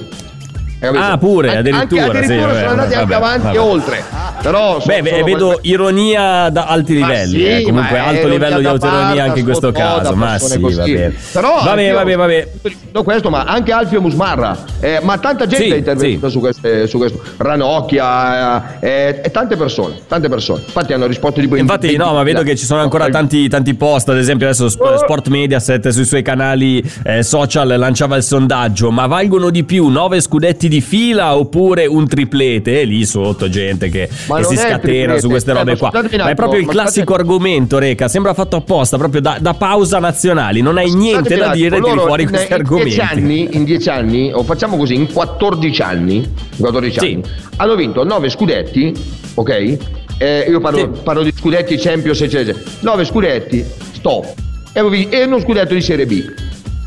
[0.79, 1.03] Capito?
[1.03, 3.55] Ah, pure, Anche- addirittura, Anche, sì, addirittura vabbè, sono andati vabbè, anche avanti vabbè.
[3.55, 4.05] e oltre.
[4.47, 8.67] Però Beh, sono- vedo queste- ironia da alti livelli, sì, eh, comunque alto livello di
[8.67, 10.15] autoironia anche in questo caso.
[10.15, 11.15] Ma sì, va bene.
[11.33, 12.49] Però anche io- vabbè, vabbè.
[12.93, 16.87] No, questo, ma anche Alfio Musmarra, eh, ma tanta gente Sì, è intervenuta su, queste,
[16.87, 17.21] su questo.
[17.39, 20.63] Ranocchia eh, e tante persone, tante persone.
[20.65, 24.09] Infatti hanno risposto di Infatti, no, ma vedo che ci sono ancora tanti, tanti post.
[24.09, 29.07] Ad esempio, adesso Sp- Sport Mediaset sui suoi canali eh, social lanciava il sondaggio: ma
[29.07, 32.81] valgono di più 9 scudetti di fila oppure un triplete?
[32.81, 35.91] E lì sotto gente che, Ma che si scatena su queste eh, robe ma qua.
[35.93, 38.09] Ma è proprio il classico scusate- argomento, Reca.
[38.09, 40.61] Sembra fatto apposta, proprio da, da pausa nazionali.
[40.63, 42.89] Non hai niente da dire, tiri fuori in- questi in argomenti.
[42.91, 47.05] dieci anni, in 10 anni, o facciamo così, in 14 anni, in 14 Sì.
[47.07, 47.23] anni
[47.57, 48.93] hanno vinto 9 scudetti,
[49.35, 49.77] ok?
[50.19, 51.01] Eh, io parlo, Sì.
[51.03, 52.71] parlo di scudetti Champions, eccetera, eccetera.
[52.81, 54.27] 9 scudetti, stop.
[54.73, 56.25] E, e uno scudetto di Serie B,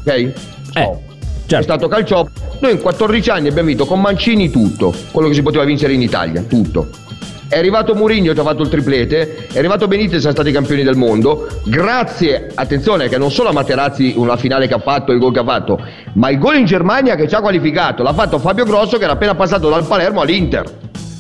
[0.06, 0.32] ok?
[0.70, 0.76] Stop.
[0.78, 0.98] Eh,
[1.48, 1.56] certo.
[1.58, 2.30] È stato calcio.
[2.62, 6.02] Noi in 14 anni abbiamo vinto con Mancini tutto, quello che si poteva vincere in
[6.02, 6.90] Italia, tutto.
[7.50, 10.96] È arrivato Mourinho che ha fatto il triplete, è arrivato Benitez, sono stati campioni del
[10.96, 11.48] mondo.
[11.64, 15.40] Grazie, attenzione, che non solo a Materazzi una finale che ha fatto, il gol che
[15.40, 15.80] ha fatto,
[16.14, 19.14] ma il gol in Germania che ci ha qualificato, l'ha fatto Fabio Grosso che era
[19.14, 20.64] appena passato dal Palermo all'Inter.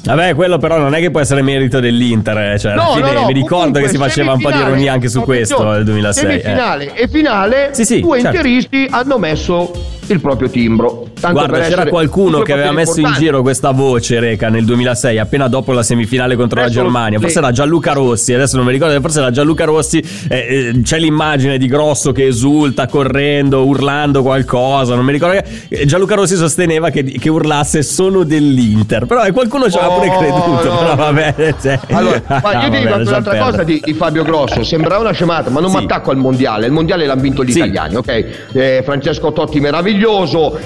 [0.04, 2.38] Vabbè, quello però non è che può essere merito dell'Inter.
[2.54, 4.52] eh, Cioè, alla No, fine no, no, mi ricordo comunque, che si faceva un po'
[4.52, 6.24] di ironia anche su questo nel 2006.
[6.24, 6.28] eh.
[6.30, 8.36] Semifinale e finale, Sì, sì, due certo.
[8.38, 9.72] interisti hanno messo
[10.13, 11.08] il proprio timbro.
[11.19, 13.24] Tanto Guarda, c'era qualcuno che aveva messo in importanti.
[13.26, 17.17] giro questa voce, Reca, nel 2006, appena dopo la semifinale contro la Adesso- Germania.
[17.19, 17.38] Forse sì.
[17.39, 19.98] era Gianluca Rossi, adesso non mi ricordo, forse era Gianluca Rossi.
[20.30, 20.38] eh,
[20.76, 24.95] eh, c'è l'immagine di Grosso che esulta, correndo, urlando qualcosa.
[24.95, 25.39] Non mi ricordo.
[25.41, 25.45] che-
[25.82, 29.06] eh, Gianluca Rossi sosteneva che, che urlasse sono dell'Inter.
[29.06, 30.72] Però eh, qualcuno ci aveva pure Oh, creduto.
[30.72, 30.78] no.
[30.80, 31.56] Però vabbè.
[31.62, 31.80] Cioè.
[31.91, 35.50] Allora, guarda, io Ah, ti dico un'altra cosa di, di Fabio Grosso, sembrava una scemata,
[35.50, 35.78] ma non Sì.
[35.78, 37.58] mi attacco al mondiale, il mondiale l'hanno vinto gli Sì.
[37.60, 38.26] italiani, ok?
[38.54, 39.98] Eh, Francesco Totti meraviglioso,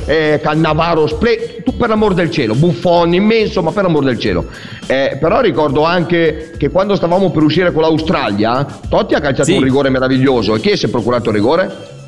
[0.06, 4.46] eh, Cannavaro splendido, tu per l'amor del cielo, Buffon immenso, ma per l'amor del cielo.
[4.88, 9.58] Eh, però ricordo anche che quando stavamo per uscire con l'Australia, Totti ha calciato Sì.
[9.58, 12.02] un rigore meraviglioso, e chi si è procurato il rigore?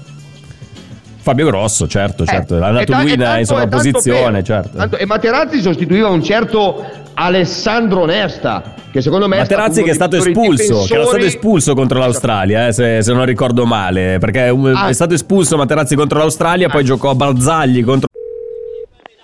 [1.25, 2.53] Fabio Grosso, certo, certo.
[2.55, 4.77] Eh, è e andato ta- lui in, sovrapposizione, certo.
[4.77, 6.85] tanto- e Materazzi sostituiva un certo
[7.15, 11.73] Alessandro Nesta, che secondo me Materazzi che è stato espulso, che era stato difensori- espulso
[11.73, 14.87] contro l'Australia, eh, se, se non ricordo male, perché Ah.
[14.87, 18.07] è stato espulso Materazzi contro l'Australia, poi giocò a Barzagli contro...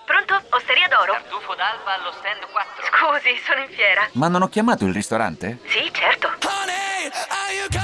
[0.03, 0.33] Pronto?
[0.49, 1.11] Osteria d'oro?
[1.13, 2.81] Tartufo d'alba allo stand 4.
[2.89, 4.09] Scusi, sono in fiera.
[4.13, 5.59] Ma non ho chiamato il ristorante?
[5.67, 6.29] Sì, certo.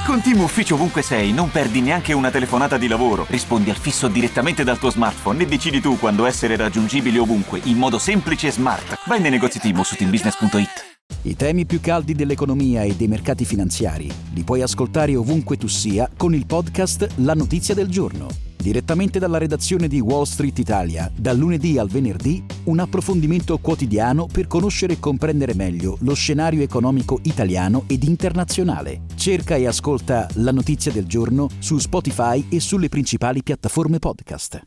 [0.05, 3.25] Con Team Ufficio ovunque sei, non perdi neanche una telefonata di lavoro.
[3.29, 7.77] Rispondi al fisso direttamente dal tuo smartphone e decidi tu quando essere raggiungibile ovunque, in
[7.77, 8.99] modo semplice e smart.
[9.05, 10.95] Vai nei negozi Team su teambusiness.it.
[11.21, 16.09] I temi più caldi dell'economia e dei mercati finanziari li puoi ascoltare ovunque tu sia
[16.15, 18.27] con il podcast La notizia del giorno.
[18.57, 24.47] Direttamente dalla redazione di Wall Street Italia, dal lunedì al venerdì, un approfondimento quotidiano per
[24.47, 29.03] conoscere e comprendere meglio lo scenario economico italiano ed internazionale.
[29.27, 34.61] Cerca e ascolta La notizia del giorno su Spotify e sulle principali piattaforme podcast.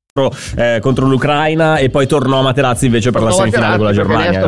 [0.55, 3.93] eh, contro l'Ucraina e poi tornò a Materazzi invece per la No, semifinale con la
[3.95, 4.47] Germania.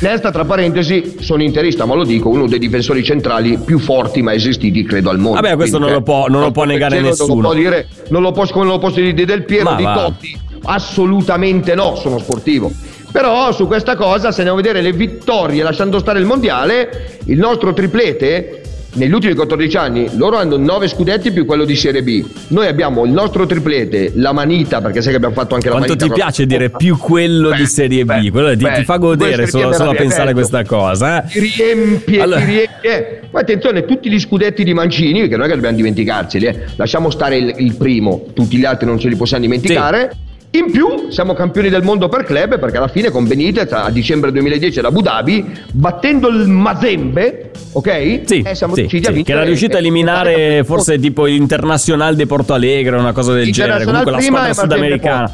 [0.00, 4.34] Nesta, tra parentesi, sono interista, ma lo dico, uno dei difensori centrali più forti mai
[4.34, 5.40] esistiti, credo, al mondo.
[5.40, 7.34] Vabbè, questo Quindi, non lo può- non lo può negare Non nessuno.
[7.36, 9.76] lo può dire, non lo può, come non lo posso dire di Del Piero, Ma
[9.76, 9.94] di va.
[9.94, 12.72] Totti, assolutamente no, sono sportivo.
[13.12, 17.38] Però su questa cosa, se andiamo a vedere le vittorie, lasciando stare il mondiale, il
[17.38, 18.62] nostro triplete
[18.96, 22.24] negli ultimi 14 anni loro hanno 9 scudetti più quello di Serie B.
[22.48, 25.94] Noi abbiamo il nostro triplete, la manita, perché sai che abbiamo fatto anche Quanto la
[25.94, 26.14] manita.
[26.14, 28.06] ti piace dire più quello Beh, di Serie B?
[28.06, 31.22] beh, quello ti, beh, ti fa godere solo, solo a pensare a questa cosa.
[31.24, 31.28] Eh?
[31.28, 33.20] Ti riempie, Allora- ti riempie.
[33.30, 36.64] Ma attenzione, tutti gli scudetti di Mancini, perché non è che dobbiamo dimenticarceli, eh.
[36.76, 40.12] lasciamo stare il, il primo, tutti gli altri non ce li possiamo dimenticare.
[40.56, 44.30] In più siamo campioni del mondo per club perché alla fine con Benitez a dicembre
[44.32, 48.20] 2010 ad Abu Dhabi, battendo il Mazembe, ok?
[48.24, 49.38] Sì, Eh, siamo sì, riusciti a sì, che vincere.
[49.38, 53.84] era riuscito a eliminare forse tipo l'Internazional de Porto Alegre, una cosa del genere.
[53.84, 55.30] Comunque la squadra sudamericana.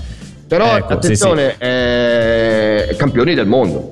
[0.48, 1.22] Però Ecco, sì, sì.
[1.24, 3.90] attenzione, eh, campioni del mondo.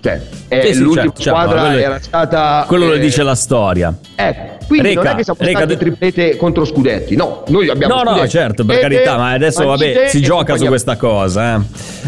[0.00, 2.64] Cioè, eh, Sì, sì, l'ultima certo, certo, squadra quello- era stata.
[2.68, 3.92] Quello lo eh, dice la storia.
[4.14, 7.94] Ecco, quindi non Reca, è che siamo Reca, stati triplete contro scudetti, no, noi abbiamo
[7.94, 8.28] No, no, scudetti.
[8.30, 11.56] certo, per carità, ma adesso vabbè, si gioca su questa cosa.
[11.56, 11.60] eh.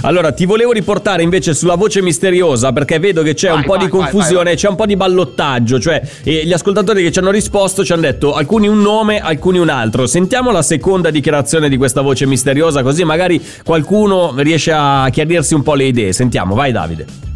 [0.02, 3.74] Allora, ti volevo riportare invece sulla voce misteriosa perché vedo che c'è Vai, un po'
[3.76, 4.56] vai, di confusione, vai.
[4.56, 8.02] c'è un po' di ballottaggio, cioè eh, gli ascoltatori che ci hanno risposto ci hanno
[8.02, 10.06] detto alcuni un nome, alcuni un altro.
[10.06, 15.62] Sentiamo la seconda dichiarazione di questa voce misteriosa, così magari qualcuno riesce a chiarirsi un
[15.62, 16.12] po' le idee.
[16.12, 17.27] Sentiamo, vai Davide.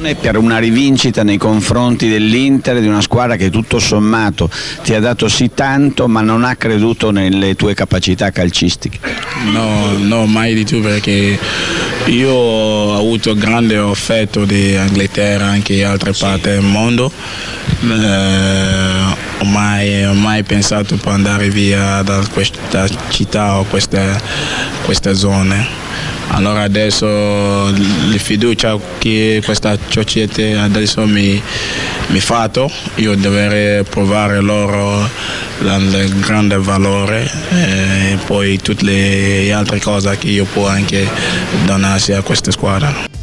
[0.00, 4.48] Per una rivincita nei confronti dell'Inter, di una squadra che tutto sommato
[4.82, 8.98] ti ha dato sì tanto, ma non ha creduto nelle tue capacità calcistiche.
[9.52, 11.38] No, no, mai di più perché
[12.06, 17.12] io ho avuto grande affetto di Inghilterra anche in altre parti del mondo.
[17.82, 24.18] Eh, ho, mai, ho mai pensato per andare via da questa città o queste,
[24.84, 25.79] queste zone.
[26.28, 35.08] Allora adesso la fiducia che questa società adesso mi, ha fatto, io dovrei provare loro
[35.58, 41.08] il grande valore e poi tutte le altre cose che io può anche
[41.64, 43.19] donarsi a questa squadra.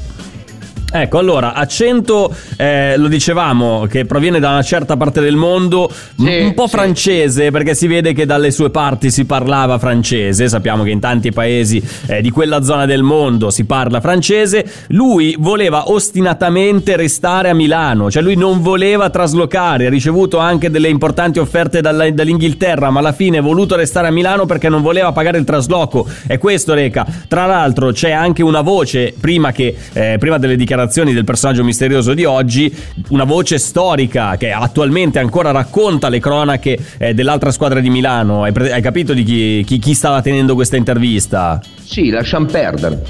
[0.89, 6.39] Ecco, allora, accento, eh, lo dicevamo, che proviene da una certa parte del mondo, Sì,
[6.39, 6.77] un po' sì.
[6.77, 11.33] francese, perché si vede che dalle sue parti si parlava francese, sappiamo che in tanti
[11.33, 17.53] paesi eh, di quella zona del mondo si parla francese, lui voleva ostinatamente restare a
[17.53, 22.99] Milano, cioè lui non voleva traslocare, ha ricevuto anche delle importanti offerte dalla- dall'Inghilterra, ma
[22.99, 26.73] alla fine ha voluto restare a Milano perché non voleva pagare il trasloco, è questo
[26.73, 27.05] Reca.
[27.27, 32.13] Tra l'altro c'è anche una voce, prima, che, eh, prima delle dichiarazioni del personaggio misterioso
[32.13, 32.73] di oggi,
[33.09, 38.43] una voce storica che attualmente ancora racconta le cronache eh, dell'altra squadra di Milano.
[38.43, 41.59] Hai, pre- hai capito di chi, chi- chi stava tenendo questa intervista?
[41.83, 43.01] Sì, lasciamo perdere.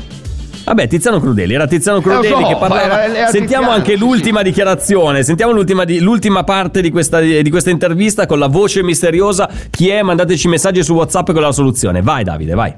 [0.63, 2.83] Vabbè, Tiziano Crudeli, era Tiziano Crudeli Eh, lo so, che parlava.
[2.83, 7.21] era- era sentiamo Tiziano, anche sì, l'ultima dichiarazione, sentiamo l'ultima, di- l'ultima parte di questa,
[7.21, 9.49] di questa intervista con la voce misteriosa.
[9.69, 10.01] Chi è?
[10.01, 12.01] Mandateci messaggi su WhatsApp con la soluzione.
[12.01, 12.73] Vai Davide, vai.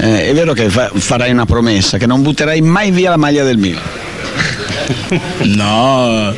[0.00, 3.42] Eh, è vero che fa- farai una promessa, che non butterai mai via la maglia
[3.42, 3.82] del Milan.
[5.56, 6.32] No,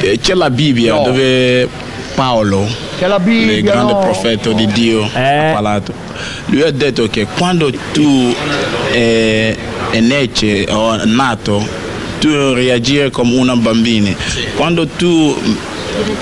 [0.00, 1.02] eh, c'è la Bibbia No.
[1.04, 1.68] dove
[2.14, 2.66] Paolo,
[2.98, 3.98] C'è la il Bibbia, grande no.
[4.00, 5.20] profeta di Dio, Eh.
[5.48, 5.92] ha parlato.
[6.46, 8.34] Lui ha detto che quando tu
[8.92, 9.56] eh,
[9.90, 11.66] è nace o nato,
[12.20, 14.14] tu reagire come una bambina.
[14.56, 15.34] Quando tu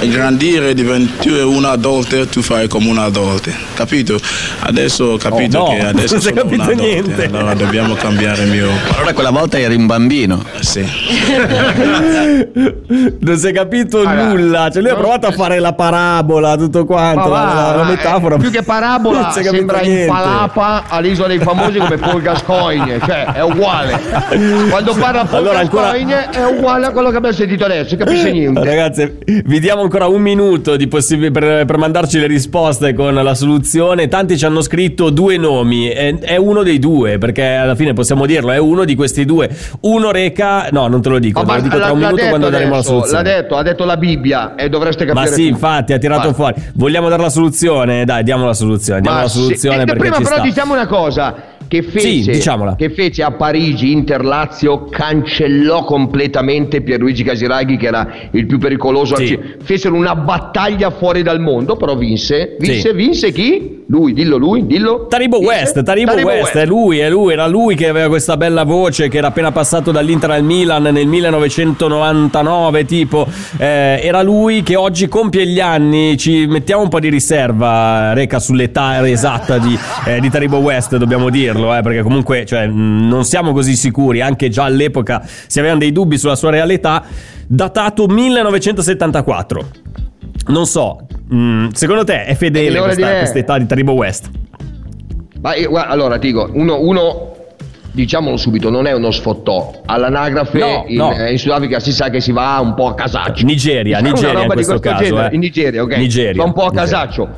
[0.08, 3.50] grandire diventi un adulto, tu fai come un adulto.
[3.74, 4.18] Capito?
[4.60, 7.24] Adesso ho capito Oh, no, che adesso non si è sono un capito adulto, niente.
[7.24, 8.68] Allora dobbiamo cambiare il mio.
[8.96, 10.44] Allora quella volta eri un bambino.
[10.60, 10.80] Sì.
[13.20, 14.70] non si è capito Allora, nulla.
[14.70, 17.28] Cioè, lui ha provato a fare la parabola, tutto quanto.
[17.28, 18.36] Va, la- la eh, metafora.
[18.36, 20.06] più che parabola sembra in niente.
[20.12, 24.00] palapa all'isola dei famosi come Paul Gascoigne cioè è uguale
[24.68, 28.30] quando parla Paul Allora, ancora- Gascoigne è uguale a quello che abbiamo sentito adesso capisce
[28.32, 29.12] niente Ragazzi,
[29.44, 34.08] vi diamo ancora un minuto di possib- per, per mandarci le risposte con la soluzione.
[34.08, 35.88] Tanti ci hanno scritto due nomi.
[35.88, 39.48] È, è uno dei due, perché alla fine possiamo dirlo, è uno di questi due.
[39.82, 40.68] Uno reca.
[40.72, 42.90] No, non te lo dico, te lo dico tra un minuto quando daremo la adesso,
[42.92, 43.22] soluzione.
[43.22, 45.48] l'ha detto ha detto la Bibbia e dovreste capire Ma sì, tutti.
[45.48, 46.34] infatti, ha tirato Vai.
[46.34, 46.54] fuori.
[46.74, 48.04] Vogliamo dare la soluzione?
[48.04, 49.00] Dai, diamo la soluzione.
[49.00, 49.38] Diamo Ma la sì.
[49.38, 50.40] soluzione E perché prima però sta.
[50.42, 51.34] diciamo una cosa
[51.70, 58.08] che fece, Sì, che fece a Parigi Inter Lazio cancellò completamente Pierluigi Casiraghi che era
[58.32, 59.38] il più pericoloso Sì.
[59.62, 62.92] fecero una battaglia fuori dal mondo però vinse vinse Sì.
[62.92, 63.78] vinse chi?
[63.86, 65.52] lui dillo lui dillo Taribo Vinse?
[65.54, 69.18] West, Taribo, West, è lui, è lui, era lui che aveva questa bella voce che
[69.18, 73.26] era appena passato dall'Inter al Milan nel 1999 tipo,
[73.58, 78.38] Eh, era lui che oggi compie gli anni, ci mettiamo un po' di riserva Reca
[78.38, 83.52] sull'età esatta di, eh, di Taribo West dobbiamo dirlo, eh, perché comunque cioè, non siamo
[83.52, 87.02] così sicuri, anche già all'epoca si avevano dei dubbi sulla sua realtà,
[87.46, 89.66] datato 1974.
[90.46, 94.30] Non so, mh, secondo te è fedele le ore questa, questa età di Taribo West?
[95.40, 97.34] Ma io- guarda, allora ti dico uno, uno
[97.92, 99.82] diciamolo subito, non è uno sfottò.
[99.86, 101.12] All'anagrafe No, in, no.
[101.28, 103.44] in Sudafrica si sa che si va un po' a casaccio.
[103.44, 105.28] Nigeria, Nigeria in questo caso, eh.
[105.32, 105.96] In Nigeria, ok.
[105.96, 106.88] Nigeria, va un po' a Nigeria.
[106.90, 107.28] casaccio.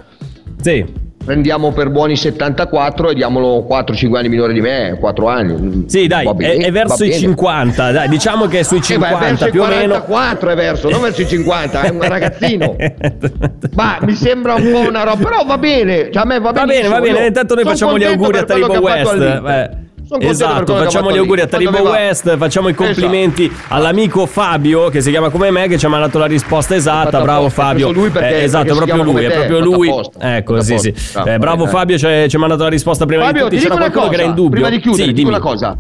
[0.60, 0.84] Sì.
[1.24, 5.84] Prendiamo per buoni 74 e diamolo 4-5 anni minore di me, 4 anni.
[5.86, 7.20] Sì, dai, Va bene, è, è verso va i bene.
[7.20, 10.02] 50, dai, diciamo che è sui Eh, ma è 50 verso i più o meno.
[10.02, 12.76] 44 è verso, non verso i 50, è un ragazzino.
[13.74, 16.64] Ma mi sembra un po' una roba, però va bene, cioè a me va, Va
[16.64, 19.90] bene, va bene, io intanto noi facciamo gli auguri a Taribo West.
[20.20, 21.70] Esatto, facciamo gli auguri a all'Inter.
[21.72, 21.90] Taribo?
[21.90, 22.86] West, facciamo i Esatto.
[22.86, 27.20] complimenti all'amico Fabio che si chiama come me che ci ha mandato la risposta esatta.
[27.20, 27.90] Bravo apposta, Fabio.
[27.92, 29.88] lui perché- Eh, esatto, perché proprio lui, è proprio lui.
[29.88, 30.36] apposta.
[30.36, 30.88] Ecco, sì, sì.
[30.88, 31.20] apposta.
[31.20, 31.68] Eh, Bravo, bravo eh.
[31.68, 33.68] Fabio, ci ha mandato la risposta prima Fabio, di ti tutti.
[33.68, 34.60] C'era qualcuno che era in cosa, dubbio.
[34.60, 35.28] prima di chiudere, sì, dimmi.
[35.28, 35.76] una cosa.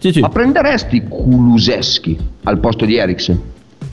[0.00, 0.20] Sì, sì.
[0.20, 3.40] Ma prenderesti Kuluseschi al posto di Eriksen?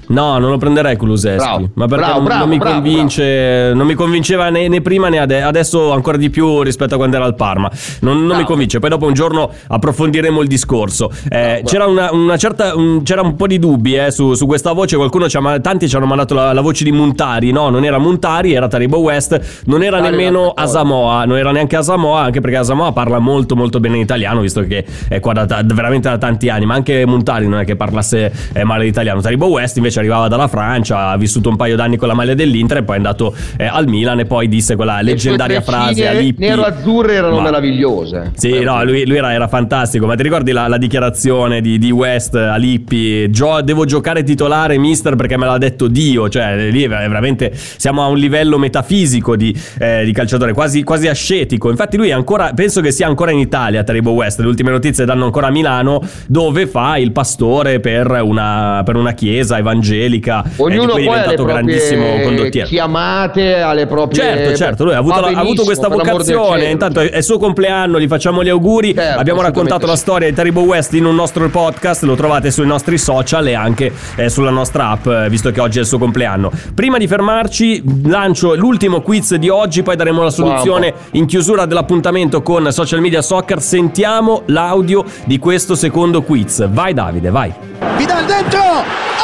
[0.09, 1.37] No, non lo prenderei Kuluseschi.
[1.37, 5.07] Bravo, ma perché bravo, non, bravo, non mi convince, non mi convinceva né, né prima
[5.09, 7.69] né ade- adesso ancora di più rispetto a quando era al Parma.
[8.01, 8.79] Non, non mi convince.
[8.79, 11.11] Poi dopo un giorno approfondiremo il discorso.
[11.29, 14.71] Eh, c'era una, una certa, un, c'era un po' di dubbi eh, su, su questa
[14.71, 14.95] voce.
[14.95, 17.51] Qualcuno ci ha, tanti ci hanno mandato la, la voce di Muntari.
[17.51, 19.61] No, non era Muntari, era Taribo West.
[19.65, 20.49] Non era Muntari nemmeno.
[20.55, 21.25] Asamoah.
[21.25, 25.19] Non era neanche Asamoah, anche perché Asamoah parla molto molto bene italiano, visto che è
[25.19, 26.65] qua da, ta- veramente da tanti anni.
[26.65, 29.21] Ma anche Muntari non è che parlasse eh, male l'italiano.
[29.21, 32.77] Taribo West invece arrivava dalla Francia, ha vissuto un paio d'anni con la maglia dell'Inter
[32.77, 36.21] e poi è andato eh, al Milan e poi disse quella leggendaria frase a treccine
[36.21, 36.45] Lippi.
[36.45, 38.31] nero-azzurre erano Ma- meravigliose.
[38.35, 40.05] sì, no, lui, lui era, era fantastico.
[40.05, 43.29] Ma ti ricordi la, la dichiarazione di, di West a Lippi?
[43.29, 46.29] "Gio- devo giocare titolare, mister, perché me l'ha detto Dio.
[46.29, 51.07] Cioè, lì è veramente siamo a un livello metafisico di, eh, di calciatore, quasi, quasi
[51.07, 51.69] ascetico.
[51.69, 54.39] Infatti, lui è ancora, penso che sia ancora in Italia, Taribo West.
[54.39, 59.13] Le ultime notizie danno ancora a Milano, dove fa il pastore per una, per una
[59.13, 59.87] chiesa evangelica.
[59.93, 60.21] Eh, di
[60.57, 62.67] Ognuno è poi ha le diventato grandissimo proprie condottiero.
[62.67, 64.21] chiamate, alle proprie...
[64.23, 66.59] Certo, certo, lui ha avuto, la- ha avuto questa vocazione.
[66.59, 66.71] cielo.
[66.71, 68.93] Intanto è il suo compleanno, gli facciamo gli auguri.
[68.93, 72.65] Certo, Abbiamo raccontato la storia di Taribo West in un nostro podcast, lo trovate sui
[72.65, 75.97] nostri social e anche eh, sulla nostra app, eh, visto che oggi è il suo
[75.97, 76.51] compleanno.
[76.73, 82.41] Prima di fermarci, lancio l'ultimo quiz di oggi, poi daremo la soluzione in chiusura dell'appuntamento
[82.41, 83.61] con Social Media Soccer.
[83.61, 86.67] Sentiamo l'audio di questo secondo quiz.
[86.69, 87.51] Vai Davide, vai.
[87.97, 89.18] Vidal dentro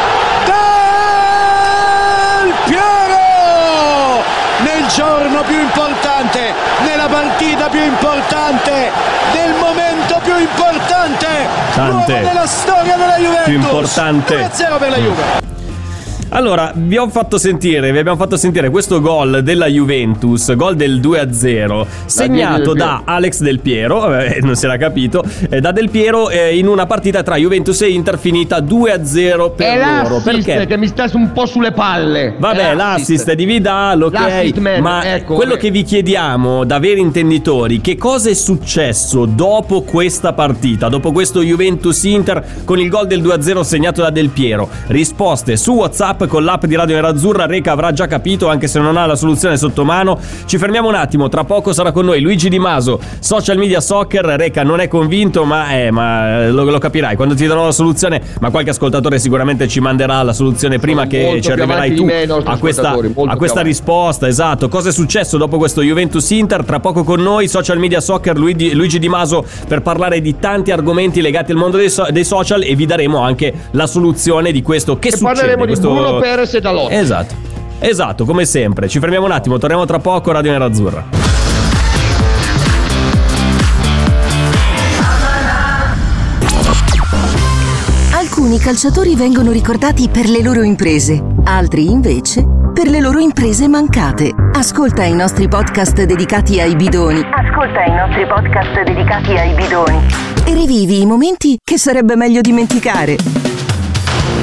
[2.35, 4.23] Del Piero
[4.59, 6.53] nel giorno più importante
[6.85, 8.91] nella partita più importante
[9.33, 11.27] nel momento più importante
[11.73, 12.21] Tante.
[12.21, 14.49] della storia della Juventus Più importante.
[14.49, 15.53] 2-0 per la Juve
[16.35, 20.99] Allora, vi ho fatto sentire, vi abbiamo fatto sentire questo gol della Juventus, gol del
[20.99, 26.29] 2-0, segnato da Alex Del Piero, eh, non si era capito, eh, da Del Piero
[26.29, 30.19] eh, in una partita tra Juventus e Inter finita 2-0 per È loro.
[30.21, 30.65] Perché?
[30.65, 32.35] che mi sta un po' sulle palle.
[32.37, 34.79] Vabbè, È l'assist di Vidal, ok.
[34.81, 40.33] Ma ecco, quello che vi chiediamo da veri intenditori, che cosa è successo dopo questa
[40.33, 44.67] partita, dopo questo Juventus-Inter con il gol del 2-0 segnato da Del Piero?
[44.87, 48.97] Risposte su WhatsApp con l'app di Radio Nerazzurra, Reca avrà già capito anche se non
[48.97, 50.19] ha la soluzione sotto mano.
[50.45, 54.23] Ci fermiamo un attimo, tra poco sarà con noi Luigi Di Maso, Social Media Soccer.
[54.25, 58.21] Reca non è convinto, ma, eh, ma lo, lo capirai quando ti darò la soluzione,
[58.39, 62.07] ma qualche ascoltatore sicuramente ci manderà la soluzione prima Sono che ci arriverai tu
[62.43, 64.27] a questa, a questa risposta.
[64.27, 66.63] Esatto, cosa è successo dopo questo Juventus Inter?
[66.63, 70.71] Tra poco con noi, Social Media Soccer, Luigi, Luigi Di Maso per parlare di tanti
[70.71, 74.61] argomenti legati al mondo dei, so- dei social e vi daremo anche la soluzione di
[74.61, 75.33] questo che E succede.
[75.33, 75.93] parleremo di questo...
[75.93, 76.91] Bruno Perez e Dalot.
[76.91, 77.35] Esatto.
[77.79, 78.87] Esatto, come sempre.
[78.87, 81.03] Ci fermiamo un attimo, torniamo tra poco, Radio Nerazzurra.
[88.13, 94.31] Alcuni calciatori vengono ricordati per le loro imprese, altri invece per le loro imprese mancate.
[94.53, 99.97] Ascolta i nostri podcast dedicati ai bidoni Ascolta i nostri podcast dedicati ai bidoni.
[100.45, 103.44] e rivivi i momenti che sarebbe meglio dimenticare.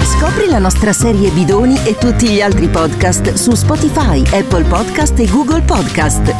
[0.04, 5.26] Scopri la nostra serie Bidoni e tutti gli altri podcast su Spotify, Apple Podcast e
[5.26, 6.34] Google Podcast.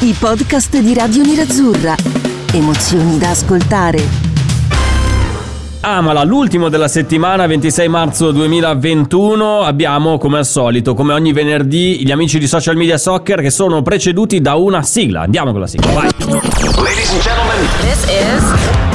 [0.00, 1.94] I podcast di Radio Nerazzurra.
[2.52, 4.24] Emozioni da ascoltare.
[5.80, 9.60] Amala, l'ultimo della settimana, 26 marzo 2021.
[9.62, 13.82] Abbiamo, come al solito, come ogni venerdì, gli amici di Social Media Soccer che sono
[13.82, 15.20] preceduti da una sigla.
[15.22, 16.10] Andiamo con la sigla, vai.
[16.18, 18.85] Ladies and gentlemen, This is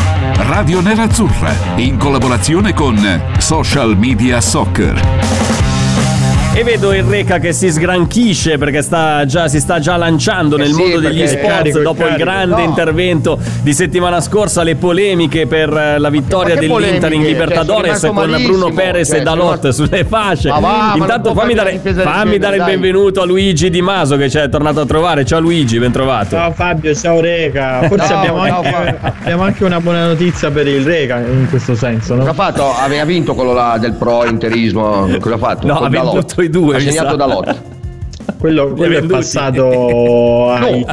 [0.54, 2.98] Radio Nerazzurra in collaborazione con
[3.38, 5.41] Social Media Soccer.
[6.54, 10.68] E vedo il Reca che si sgranchisce perché sta già, si sta già lanciando nel
[10.70, 12.68] Eh sì, mondo degli sport carico, dopo il grande No.
[12.68, 17.28] intervento di settimana scorsa, le polemiche per eh, la vittoria dell'Inter in polemiche?
[17.32, 18.70] Libertadores Cioè, con Bruno.
[18.74, 20.50] Perez Cioè, e Dalot rimasto- sulle fasce.
[20.50, 24.38] Ma va, Intanto fammi dare, fammi dare il benvenuto a Luigi Di Maso che ci
[24.38, 25.24] è tornato a trovare.
[25.24, 26.36] Ciao Luigi, ben trovato.
[26.36, 27.88] Ciao Fabio, ciao Reca.
[27.88, 31.76] Forse Ciao, abbiamo, ciao, anche, abbiamo anche una buona notizia per il Reca in questo
[31.76, 32.34] senso, Cosa ha no?
[32.34, 32.74] fatto?
[32.76, 35.08] Aveva vinto quello là del pro interismo.
[35.22, 35.66] Cosa ha fatto?
[35.68, 36.40] No, ha Dalot.
[36.42, 37.16] Venduto i due, segnato sa.
[37.16, 37.62] Dalot.
[38.38, 40.84] Quello, quello è passato ai,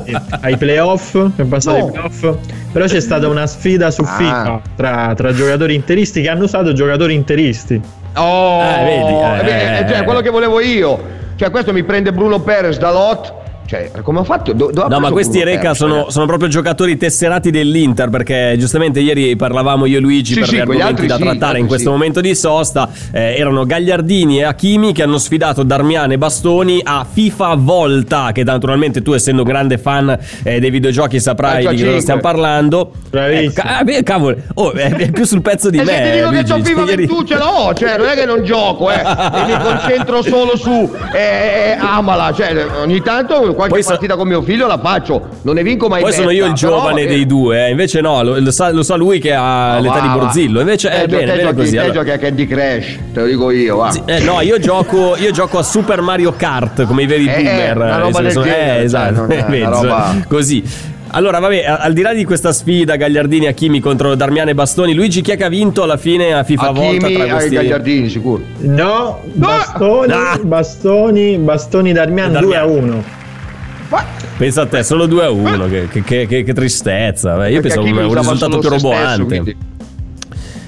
[0.40, 1.16] ai playoff.
[1.36, 1.84] È passato No.
[1.84, 2.36] ai playoff.
[2.72, 4.06] Però c'è stata una sfida su Ah.
[4.06, 7.80] FIFA tra, tra giocatori interisti che hanno usato giocatori interisti.
[8.16, 10.04] Oh, Eh, vedi, eh, eh, cioè, eh.
[10.04, 11.00] quello che volevo io.
[11.36, 13.32] Cioè, questo mi prende Bruno Perez Dalot.
[13.68, 14.54] Cioè, come ha fatto?
[14.54, 19.36] Do- ha No, ma questi Reca sono, sono proprio giocatori tesserati dell'Inter perché giustamente ieri
[19.36, 21.88] parlavamo io e Luigi Sì, per sì, gli argomenti altri da sì, trattare in questo
[21.90, 21.92] sì.
[21.94, 22.88] momento di sosta.
[23.12, 28.42] Eh, erano Gagliardini e Hakimi che hanno sfidato Darmian e Bastoni a FIFA Volta che
[28.42, 32.92] naturalmente tu essendo un grande fan eh, dei videogiochi saprai di cosa stiamo parlando.
[33.10, 33.50] Bravissimo.
[33.50, 36.02] Eh, ca- ah, beh, cavolo, oh, è, è più sul pezzo di E se me.
[36.10, 36.52] ti dico che Luigi.
[36.52, 39.58] c'ho FIFA Ieri- 21 ce l'ho, cioè non è che non gioco, eh, e mi
[39.62, 41.18] concentro solo su eh,
[41.72, 45.56] eh, Amala, cioè ogni tanto qualche Poi sa- partita con mio figlio la faccio, non
[45.56, 47.70] ne vinco mai Poi sono io il però, giovane eh, dei due, eh.
[47.70, 49.40] invece no, lo, lo sa, lo sa lui che ha
[49.72, 50.20] ma l'età di va, va.
[50.20, 50.60] Borzillo.
[50.60, 51.70] Invece è Te gio- bene, bene giochi- così.
[51.72, 51.92] Te allora.
[51.94, 53.90] giochi a Candy Crush, te lo dico io, va.
[53.90, 57.34] Sì, eh, no, io gioco, io gioco a Super Mario Kart come i veri Eh,
[57.42, 58.06] boomer.
[58.06, 60.62] eh, genere, eh, esatto, cioè, è roba- così.
[61.10, 64.54] Allora, vabbè, a- al di là di questa sfida Gagliardini e Hakimi contro Darmian e
[64.54, 68.08] Bastoni, Luigi chi è che ha vinto alla fine a FIFA Volta tra questi Gagliardini,
[68.10, 68.42] sicuro.
[68.58, 70.38] No, bastoni, Ah!
[70.42, 72.44] bastoni, bastoni Darmian Darmian.
[72.44, 73.04] 2 a 1.
[74.36, 77.36] Pensa a te, solo 2 a 1, che, che- che- che- tristezza.
[77.36, 79.56] Beh, io Perché pensavo un, risultato più stesso, roboante.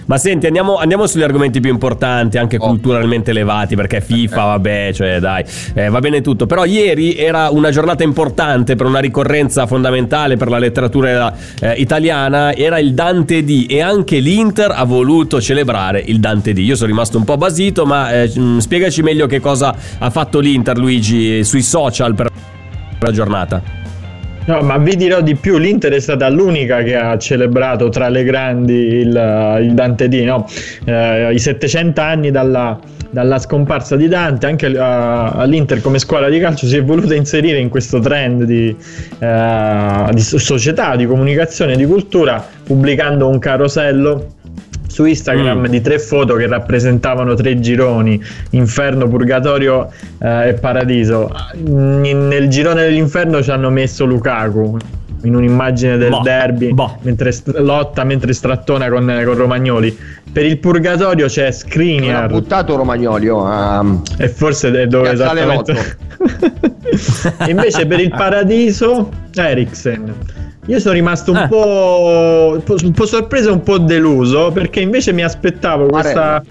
[0.07, 2.67] Ma senti, andiamo, andiamo sugli argomenti più importanti, anche Oh.
[2.67, 6.47] culturalmente elevati, perché FIFA, vabbè, cioè dai, eh, va bene tutto.
[6.47, 12.53] Però ieri era una giornata importante per una ricorrenza fondamentale per la letteratura eh, italiana,
[12.53, 16.59] era il Dante D e anche l'Inter ha voluto celebrare il Dante D.
[16.59, 20.77] Io sono rimasto un po' basito, ma eh, spiegaci meglio che cosa ha fatto l'Inter,
[20.77, 22.31] Luigi, sui social per
[23.01, 23.81] la giornata.
[24.47, 28.25] No, ma vi dirò di più, l'Inter è stata l'unica che ha celebrato tra le
[28.25, 30.47] grandi il, il Dante D, no?
[30.85, 32.79] Eh, i 700 anni dalla,
[33.11, 37.59] dalla scomparsa di Dante, anche eh, all'Inter come squadra di calcio si è voluta inserire
[37.59, 38.75] in questo trend di,
[39.19, 44.35] eh, di società, di comunicazione, di cultura, pubblicando un carosello
[44.91, 45.67] su Instagram Mm.
[45.67, 48.21] di tre foto che rappresentavano tre gironi
[48.51, 49.89] inferno, purgatorio
[50.19, 51.31] eh, e paradiso.
[51.65, 54.77] In- nel girone dell'inferno ci hanno messo Lukaku
[55.23, 56.97] in un'immagine del Boh, derby boh.
[57.03, 59.97] mentre st- lotta mentre strattona con, con Romagnoli.
[60.33, 63.85] Per il purgatorio c'è Non ha Skriniar buttato Romagnoli, oh, ah,
[64.19, 65.75] e forse è dove esattamente?
[67.49, 70.15] Invece per il paradiso Eriksen
[70.71, 71.49] io sono rimasto un, Ah.
[71.49, 76.43] po', un po' sorpreso e un po' deluso perché invece mi aspettavo questa,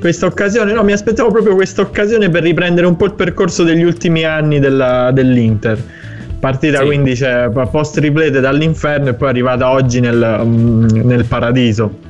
[0.00, 3.82] questa occasione no mi aspettavo proprio questa occasione per riprendere un po' il percorso degli
[3.82, 5.78] ultimi anni della- dell'Inter
[6.40, 6.86] partita Sì.
[6.86, 12.06] quindi c'è post triplete dall'inferno e poi arrivata oggi nel, mm, nel paradiso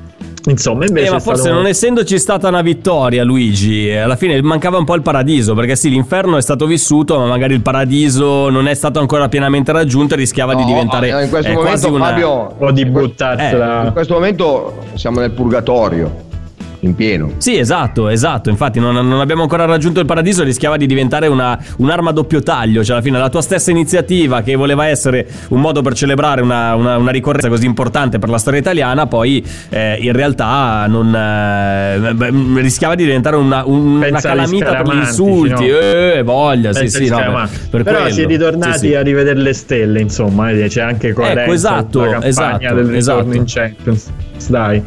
[0.46, 4.78] insomma invece Eh, ma forse stato- non essendoci stata una vittoria, Luigi, alla fine mancava
[4.78, 8.68] un po' il paradiso, perché sì, l'inferno è stato vissuto, ma magari il paradiso non
[8.68, 11.86] è stato ancora pienamente raggiunto e rischiava di No, diventare eh, in questo eh, quasi
[11.90, 12.04] momento, una...
[12.06, 16.26] Fabio, o di buttarsela in questo momento siamo nel purgatorio,
[16.80, 17.32] in pieno.
[17.38, 18.50] Sì, esatto, esatto.
[18.50, 20.44] Infatti, non, non abbiamo ancora raggiunto il paradiso.
[20.44, 22.84] Rischiava di diventare una- un'arma a doppio taglio.
[22.84, 26.74] Cioè, alla fine, la tua stessa iniziativa, che voleva essere un modo per celebrare una,
[26.74, 32.30] una- una ricorrenza così importante per la storia italiana, poi in realtà non eh, beh,
[32.60, 35.66] rischiava di diventare una, un- una calamita per gli insulti.
[35.68, 35.78] no?
[35.78, 38.12] Eh, voglia, sì, Pensa sì, agli no, per Però quello.
[38.14, 38.94] si è ritornati Sì, sì.
[38.94, 42.84] a rivedere le stelle, insomma, eh, c'è anche coerenza Ecco, esatto, la campagna esatto, del
[42.86, 42.94] ritorno
[43.32, 43.36] esatto.
[43.36, 44.10] in Champions.
[44.48, 44.82] Dai.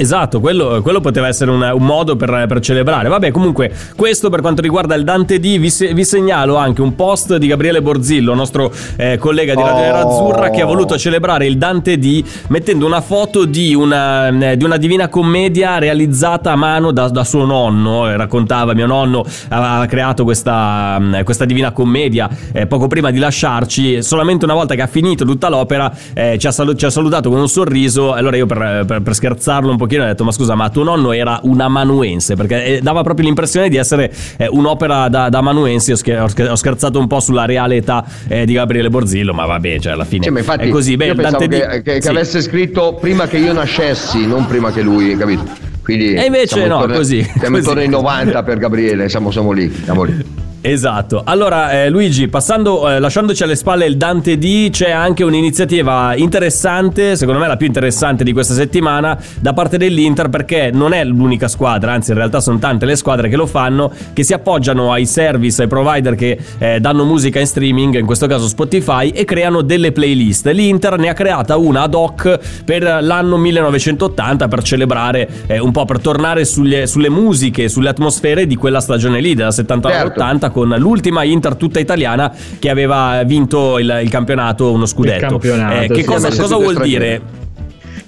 [0.00, 3.08] Esatto, quello, quello poteva essere un, un modo per, per celebrare.
[3.08, 6.94] Vabbè, comunque, questo per quanto riguarda il Dante D, vi, se- vi segnalo anche un
[6.94, 9.80] post di Gabriele Borzillo, nostro eh, collega di Radio Oh.
[9.80, 14.64] Nerazzurra, che ha voluto celebrare il Dante D mettendo una foto di una, eh, di
[14.64, 18.08] una divina commedia realizzata a mano da, da suo nonno.
[18.08, 23.18] Eh, Raccontava, mio nonno aveva creato questa, mm, questa divina commedia eh, poco prima di
[23.18, 24.02] lasciarci.
[24.02, 27.30] Solamente una volta che ha finito tutta l'opera, eh, ci, ha salu- ci ha salutato
[27.30, 28.12] con un sorriso.
[28.12, 31.12] Allora io, per, per- per scherzarlo un pochino, ho detto: Ma scusa, ma tuo nonno
[31.12, 32.36] era un amanuense?
[32.36, 35.90] Perché eh, dava proprio l'impressione di essere eh, un'opera da, da amanuensi.
[35.92, 39.32] Ho, scher- ho scher- ho scherzato un po' sulla reale età eh, di Gabriele Borzillo,
[39.34, 40.96] ma vabbè, cioè alla fine ma infatti è così.
[40.96, 42.08] Beh, io pensavo Dante che, che- che sì.
[42.08, 45.44] avesse scritto prima che io nascessi, non prima che lui, capito?
[45.82, 47.56] Quindi E invece no, intorno- così, Siamo così.
[47.56, 50.46] intorno ai 90 per Gabriele, siamo, siamo lì, siamo lì.
[50.68, 51.22] Esatto.
[51.24, 57.16] Allora, eh, Luigi, passando, eh, lasciandoci alle spalle il Dante D, c'è anche un'iniziativa interessante,
[57.16, 61.48] secondo me la più interessante di questa settimana, da parte dell'Inter, perché non è l'unica
[61.48, 65.06] squadra, anzi, in realtà sono tante le squadre che lo fanno, che si appoggiano ai
[65.06, 69.62] service, ai provider che eh, danno musica in streaming, in questo caso Spotify, e creano
[69.62, 70.48] delle playlist.
[70.48, 75.86] L'Inter ne ha creata una ad hoc per l'anno 1980 per celebrare eh, un po'
[75.86, 80.20] per tornare sugli- sulle musiche, sulle atmosfere di quella stagione lì, della 79 Certo.
[80.58, 85.26] 80 con l'ultima Inter tutta italiana che aveva vinto il, il campionato, uno scudetto.
[85.26, 86.04] campionato, Eh, che sì.
[86.04, 87.20] cosa, cosa vuol dire?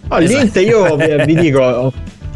[0.09, 1.93] Oh, L'Inter, io vi, dico.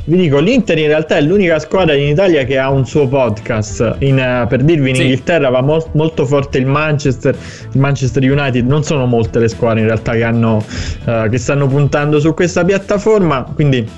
[0.07, 3.97] Vi dico, l'Inter in realtà è l'unica squadra in Italia che ha un suo podcast.
[4.01, 5.03] In, eh, per dirvi, in Sì.
[5.03, 7.35] Inghilterra va mol- molto forte il Manchester,
[7.73, 8.67] il Manchester United.
[8.67, 10.63] Non sono molte le squadre in realtà che, hanno,
[11.07, 13.51] eh, che stanno puntando su questa piattaforma.
[13.55, 13.89] Quindi,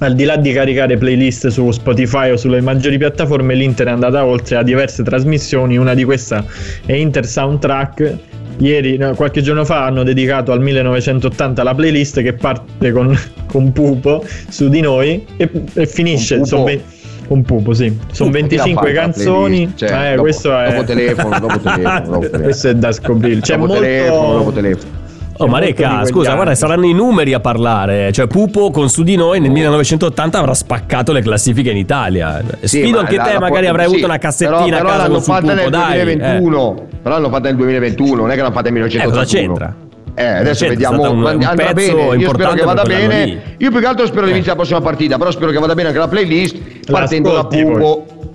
[0.00, 4.24] al di là di caricare playlist su Spotify o sulle maggiori piattaforme, l'Inter è andata
[4.24, 5.76] oltre a diverse trasmissioni.
[5.76, 6.42] Una di queste
[6.86, 8.16] è Inter Soundtrack.
[8.58, 13.72] Ieri, no, qualche giorno fa, hanno dedicato al 1980 la playlist che parte con, con
[13.72, 16.44] Pupo su di noi e, e finisce.
[16.44, 16.82] Sono ve-
[17.26, 17.94] con Pupo, sì.
[18.10, 19.72] Sono Pupo, chi l'ha 25 fatta la canzoni.
[19.74, 20.70] Cioè, eh, dopo- questo è.
[20.70, 22.42] dopo telefono, dopo telefono, dopo telefono.
[22.42, 23.40] questo è da scoprire.
[23.40, 23.82] C'è dopo molto.
[23.82, 24.99] telefono, dopo telefono.
[25.42, 26.36] Oh, C'è ma Reca, scusa, anni.
[26.36, 28.12] guarda, saranno i numeri a parlare.
[28.12, 32.42] Cioè, Pupo con su di noi nel 1980 avrà spaccato le classifiche in Italia.
[32.60, 34.76] Sì, Sfido ma anche la- te, la- magari avrai sì, avuto una cassettina però, a
[34.76, 35.98] però casa l'hanno con su fatta Pupo, nel dai.
[36.00, 36.04] eh.
[36.04, 39.24] 2021 però l'hanno fatta nel 2021 non è che l'hanno fatta nel Eh, cosa 1981
[39.24, 39.74] c'entra?
[40.12, 43.40] Eh, adesso C'entra, è vediamo un- un andrà bene io spero che vada bene lì.
[43.56, 45.88] io più che altro spero di vincere la prossima partita però spero che vada bene
[45.88, 46.56] anche la playlist
[46.90, 47.44] partendo da.
[47.46, 48.29] Pupo Se,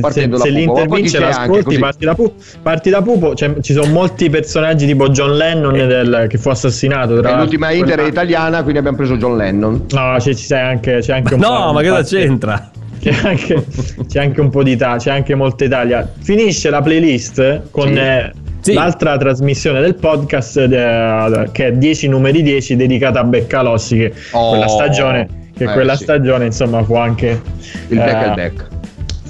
[0.00, 3.72] partendo se da Pupo l'Inter vince l'ascolti parti da, Pupo, parti da Pupo cioè, ci
[3.72, 7.70] sono molti personaggi tipo John Lennon del- che fu assassinato tra l'ultima.
[7.72, 11.40] Inter è italiana quindi abbiamo preso John Lennon no c'è, c'è anche, c'è anche un
[11.40, 12.70] po' No, ma cosa c'entra?
[13.00, 13.64] c'è anche,
[14.08, 17.98] c'è anche un po' di Italia c'è anche molta Italia finisce la playlist con Sì.
[17.98, 18.72] eh, Sì.
[18.72, 24.50] l'altra trasmissione del podcast eh, che è 10 numeri 10 dedicata a Beccalossi che Oh.
[24.50, 26.02] quella stagione che Eh, quella sì.
[26.04, 27.40] stagione insomma fu anche
[27.88, 28.66] il back eh, al back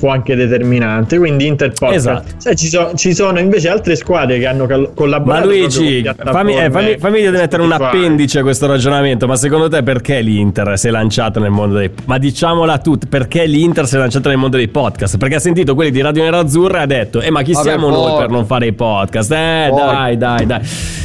[0.05, 1.17] fu anche determinante.
[1.17, 1.95] Quindi Inter Podcast.
[1.97, 2.35] Esatto.
[2.37, 5.47] Sai, ci, so- ci sono invece altre squadre che hanno cal- Ma collaborato.
[5.49, 9.27] proprio Luigi, con fammi, eh, fammi, fammi mettere un appendice a questo ragionamento.
[9.27, 13.47] Ma secondo te perché l'Inter si è lanciata nel mondo dei Ma diciamola tutta, perché
[13.47, 15.17] l'Inter si è lanciata nel mondo dei podcast?
[15.17, 17.89] Perché ha sentito quelli di Radio Nerazzurra e ha detto: Eh, ma chi Vabbè, siamo
[17.89, 19.33] noi per non fare i podcast?
[19.33, 19.85] Eh, Forte.
[19.95, 20.61] dai, dai, dai.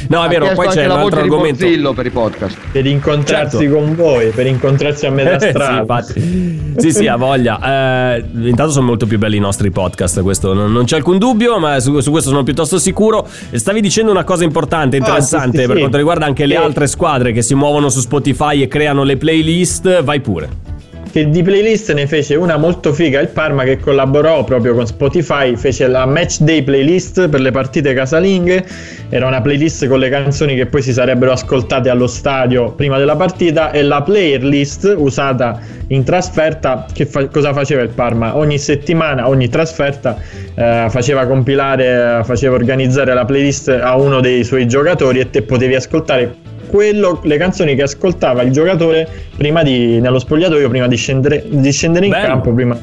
[0.10, 1.94] No, è vero, poi c'è un altro argomento.
[1.94, 3.76] Per i podcast Per incontrarsi Certo.
[3.76, 5.80] con voi, per incontrarsi a metà Eh, sì, strada.
[5.82, 6.74] infatti.
[6.78, 8.16] sì, sì, ha voglia.
[8.16, 11.60] Eh, intanto sono molto più belli i nostri podcast, questo non, non c'è alcun dubbio,
[11.60, 13.28] ma su, su questo sono piuttosto sicuro.
[13.52, 15.80] Stavi dicendo una cosa importante, interessante sì, sì, per sì.
[15.82, 16.62] quanto riguarda anche le Sì.
[16.62, 20.02] altre squadre che si muovono su Spotify e creano le playlist.
[20.02, 20.69] Vai pure.
[21.12, 25.56] Che di playlist ne fece una molto figa il Parma che collaborò proprio con Spotify
[25.56, 28.66] fece la match day playlist per le partite casalinghe.
[29.10, 33.16] Era una playlist con le canzoni che poi si sarebbero ascoltate allo stadio prima della
[33.16, 38.38] partita e la player list usata in trasferta che fa- cosa faceva il Parma?
[38.38, 40.18] Ogni settimana ogni trasferta
[40.54, 45.74] eh, faceva compilare faceva organizzare la playlist a uno dei suoi giocatori e te potevi
[45.74, 51.44] ascoltare quello, le canzoni che ascoltava il giocatore prima di, nello spogliatoio, prima di scendere,
[51.48, 52.28] di scendere in Bello.
[52.28, 52.80] campo, prima,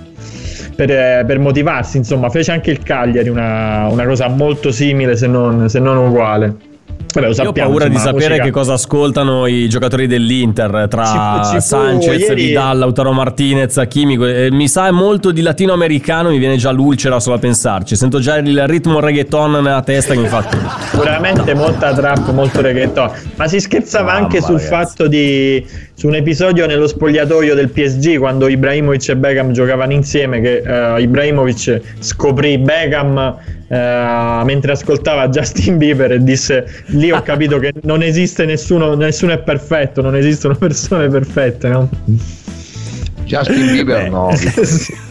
[0.74, 1.96] per, eh, per motivarsi.
[1.96, 6.74] Insomma, fece anche il Cagliari una, una cosa molto simile, se non, se non uguale.
[7.16, 10.06] Vabbè, lo Io ho sappiamo, paura di insomma, sapere musica- che cosa ascoltano i giocatori
[10.06, 14.16] dell'Inter tra Ci- ci Sanchez, ieri- Vidal, Lautaro Martinez, Hakimi.
[14.26, 17.96] Eh, Mi sa molto di latinoamericano, mi viene già l'ulcera solo a pensarci.
[17.96, 20.44] Sento già il ritmo reggaeton nella testa che mi fa.
[20.90, 23.10] Sicuramente molta trap, molto reggaeton.
[23.36, 24.68] Ma si scherzava Mamma, anche sul ragazzi.
[24.68, 25.66] fatto di.
[25.96, 30.42] Su un episodio nello spogliatoio del PSG quando Ibrahimovic e Beckham giocavano insieme.
[30.42, 37.58] Che eh, Ibrahimovic scoprì Beckham eh, mentre ascoltava Justin Bieber e disse: Lì ho capito
[37.58, 41.88] che non esiste nessuno, nessuno è perfetto, non esistono persone perfette, no?
[43.24, 44.30] Justin Bieber no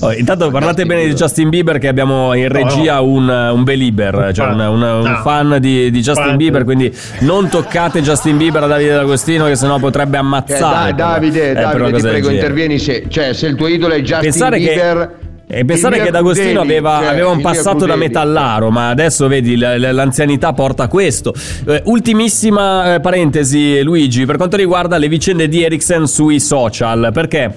[0.00, 4.48] Oh, intanto parlate bene di Justin Bieber che abbiamo in regia un, un belieber, cioè
[4.48, 6.36] un, un- un fan di, di Justin.
[6.36, 10.94] Bieber, quindi non toccate Justin Bieber a Davide D'Agostino che sennò potrebbe Eh, ammazzare.
[10.94, 13.98] Da- per- Davide, eh, Davide ti prego intervieni se, cioè, se il tuo idolo è
[14.00, 15.14] Justin Pensare che- Bieber
[15.46, 19.56] E pensare che D'Agostino Crudeli, aveva, cioè, aveva un passato da metallaro, ma adesso vedi
[19.56, 21.34] l'anzianità porta a questo.
[21.66, 27.54] Eh, ultimissima eh, parentesi, Luigi, per quanto riguarda le vicende di Ericsson sui social, perché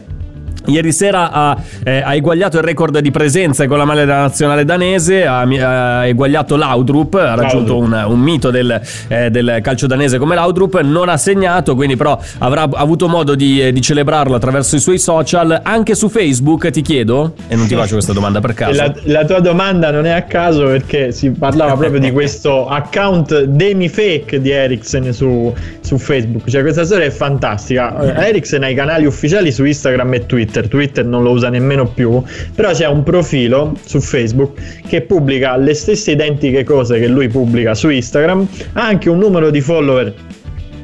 [0.66, 4.66] Ieri sera ha, eh, ha, eguagliato il record di presenze con la maglia della nazionale
[4.66, 10.18] danese, ha, ha eguagliato Laudrup, ha raggiunto un, un, mito del, eh, del, calcio danese
[10.18, 14.76] come Laudrup, non ha segnato, quindi però avrà avuto modo di, eh, di, celebrarlo attraverso
[14.76, 18.54] i suoi social, anche su Facebook ti chiedo, e non ti faccio questa domanda per
[18.54, 18.82] caso.
[18.82, 23.44] La, la tua domanda non è a caso perché si parlava proprio di questo account
[23.44, 28.18] demi-fake di Ericsson su, su Facebook, cioè questa storia è fantastica.
[28.18, 31.50] Eh, Ericsson ha i canali ufficiali su Instagram e Twitter Twitter, Twitter non lo usa
[31.50, 32.22] nemmeno più,
[32.56, 37.76] però c'è un profilo su Facebook che pubblica le stesse identiche cose che lui pubblica
[37.76, 40.14] su Instagram, ha anche un numero di follower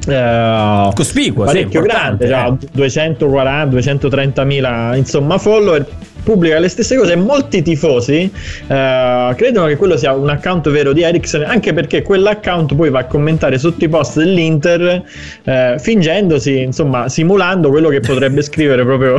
[0.06, 5.86] Uh, cospicuo, parecchio sì, grande, cioè 240, 230 mila insomma follower
[6.24, 11.02] pubblica le stesse cose molti tifosi uh, credono che quello sia un account vero di
[11.02, 15.02] Ericsson anche perché quell'account poi va a commentare sotto i post dell'Inter
[15.44, 19.16] uh, fingendosi insomma simulando quello che potrebbe scrivere proprio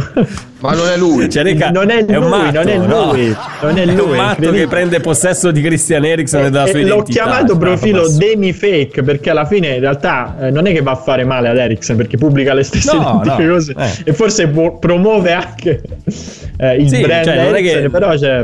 [0.59, 3.05] ma non è lui cioè, Reca, non è, lui, matto, non è lui no.
[3.61, 6.65] non è, lui, è un matto che prende possesso di Christian Ericsson e, e della
[6.65, 10.73] sua l'ho identità chiamato profilo demi fake perché alla fine in realtà eh, non è
[10.73, 13.35] che va a fare male ad Ericsson perché pubblica le stesse no, no.
[13.35, 14.09] cose eh.
[14.09, 15.81] e forse promuove anche
[16.57, 17.89] eh, il sì, brand cioè, è che...
[17.89, 18.43] però c'è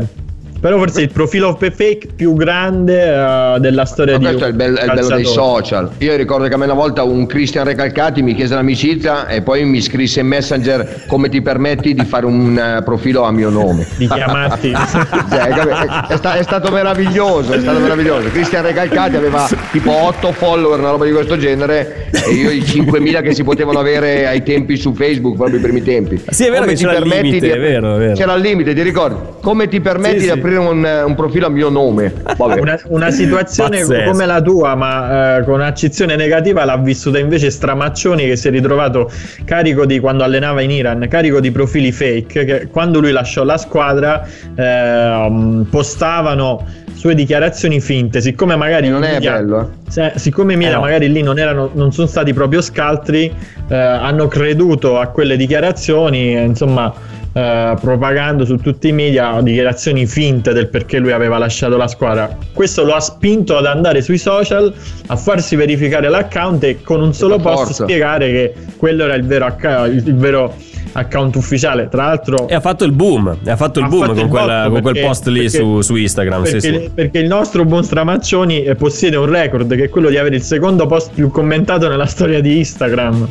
[0.62, 4.54] però forse il profilo fake più grande uh, della storia Ma di questo è il,
[4.54, 5.90] bello, è il bello dei social.
[5.98, 9.66] Io ricordo che a me una volta un Christian Recalcati mi chiese l'amicizia e poi
[9.66, 13.88] mi scrisse in messenger come ti permetti di fare un uh, profilo a mio nome?
[13.98, 14.72] Di chiamarti
[15.30, 18.30] cioè, è, è, sta, è, stato meraviglioso è stato meraviglioso.
[18.30, 23.24] Christian Recalcati aveva tipo 8 follower una roba di questo genere e io i 5.000
[23.24, 26.22] che si potevano avere ai tempi su Facebook proprio i primi tempi.
[26.30, 28.14] Sì è vero come che c'era il limite di, è vero, è vero.
[28.14, 29.16] c'era il limite ti ricordi?
[29.42, 32.14] Come ti permetti sì, di aprire un, un, profilo a mio nome.
[32.38, 34.12] Una, una, situazione Pazzesco.
[34.12, 38.52] come la tua, ma eh, con accezione negativa, l'ha vissuta invece Stramaccioni che si è
[38.52, 39.12] ritrovato
[39.46, 43.58] carico di quando allenava in Iran, carico di profili fake che quando lui lasciò la
[43.58, 44.26] squadra
[44.56, 46.66] eh, postavano
[47.02, 49.72] sue dichiarazioni finte, siccome magari non è media, bello.
[49.88, 49.92] Eh.
[49.92, 50.82] Se, siccome i media eh no.
[50.82, 53.34] magari lì non, erano, non sono stati proprio scaltri,
[53.68, 56.94] eh, hanno creduto a quelle dichiarazioni, insomma.
[57.34, 62.38] Uh, propagando su tutti i media dichiarazioni finte del perché lui aveva lasciato la squadra.
[62.52, 64.74] Questo lo ha spinto ad andare sui social
[65.08, 67.84] a farsi verificare l'account e con un solo post forza.
[67.86, 69.48] spiegare che quello era il vero,
[69.86, 70.54] il vero
[70.94, 71.88] account ufficiale.
[71.90, 73.38] Tra l'altro, e ha fatto il boom.
[73.44, 75.58] E ha fatto il Ha boom fatto con, il quella- con quel post lì perché-
[75.58, 76.44] su, su Instagram.
[76.44, 76.90] perché, sì, sì.
[76.94, 80.42] perché il nostro buon Stramaccioni eh, possiede un record che è quello di avere il
[80.42, 83.28] secondo post più commentato nella storia di Instagram.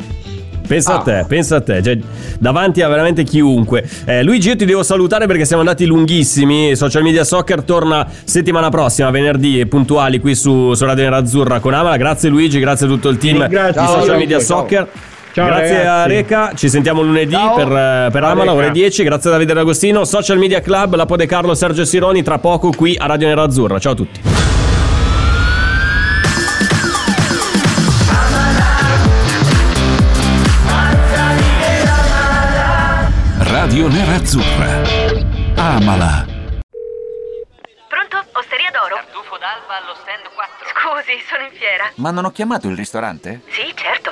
[0.67, 0.99] Pensa Ah.
[0.99, 1.97] a te, pensa a te, cioè,
[2.39, 3.83] davanti a veramente chiunque.
[4.05, 6.77] Eh, Luigi, io ti devo salutare perché siamo andati lunghissimi.
[6.77, 11.97] Social Media Soccer torna settimana prossima, venerdì, puntuali qui su, su Radio Nerazzurra con Amala.
[11.97, 13.81] Grazie Luigi, grazie a tutto il team Ringrazio.
[13.81, 14.39] di Social Media.
[14.39, 14.87] Soccer.
[14.87, 16.09] Ciao, grazie a ragazzi.
[16.09, 17.55] Reca, ci sentiamo lunedì Ciao.
[17.55, 18.73] per, eh, per Ciao, Amala, ore Reca.
[18.73, 19.03] 10.
[19.03, 22.95] Grazie a Davide D'Agostino, Social Media Club, la Pode Carlo, Sergio Sironi, tra poco qui
[22.97, 23.79] a Radio Nerazzurra.
[23.79, 24.19] Ciao a tutti.
[33.39, 34.81] Radio Nerazzurra.
[35.55, 36.25] Amala.
[37.87, 38.17] Pronto?
[38.33, 38.95] Osteria d'oro?
[38.95, 40.67] Tartufo d'alba allo stand 4.
[40.73, 41.91] Scusi, sono in fiera.
[41.95, 43.41] Ma non ho chiamato il ristorante?
[43.49, 44.11] Sì, certo.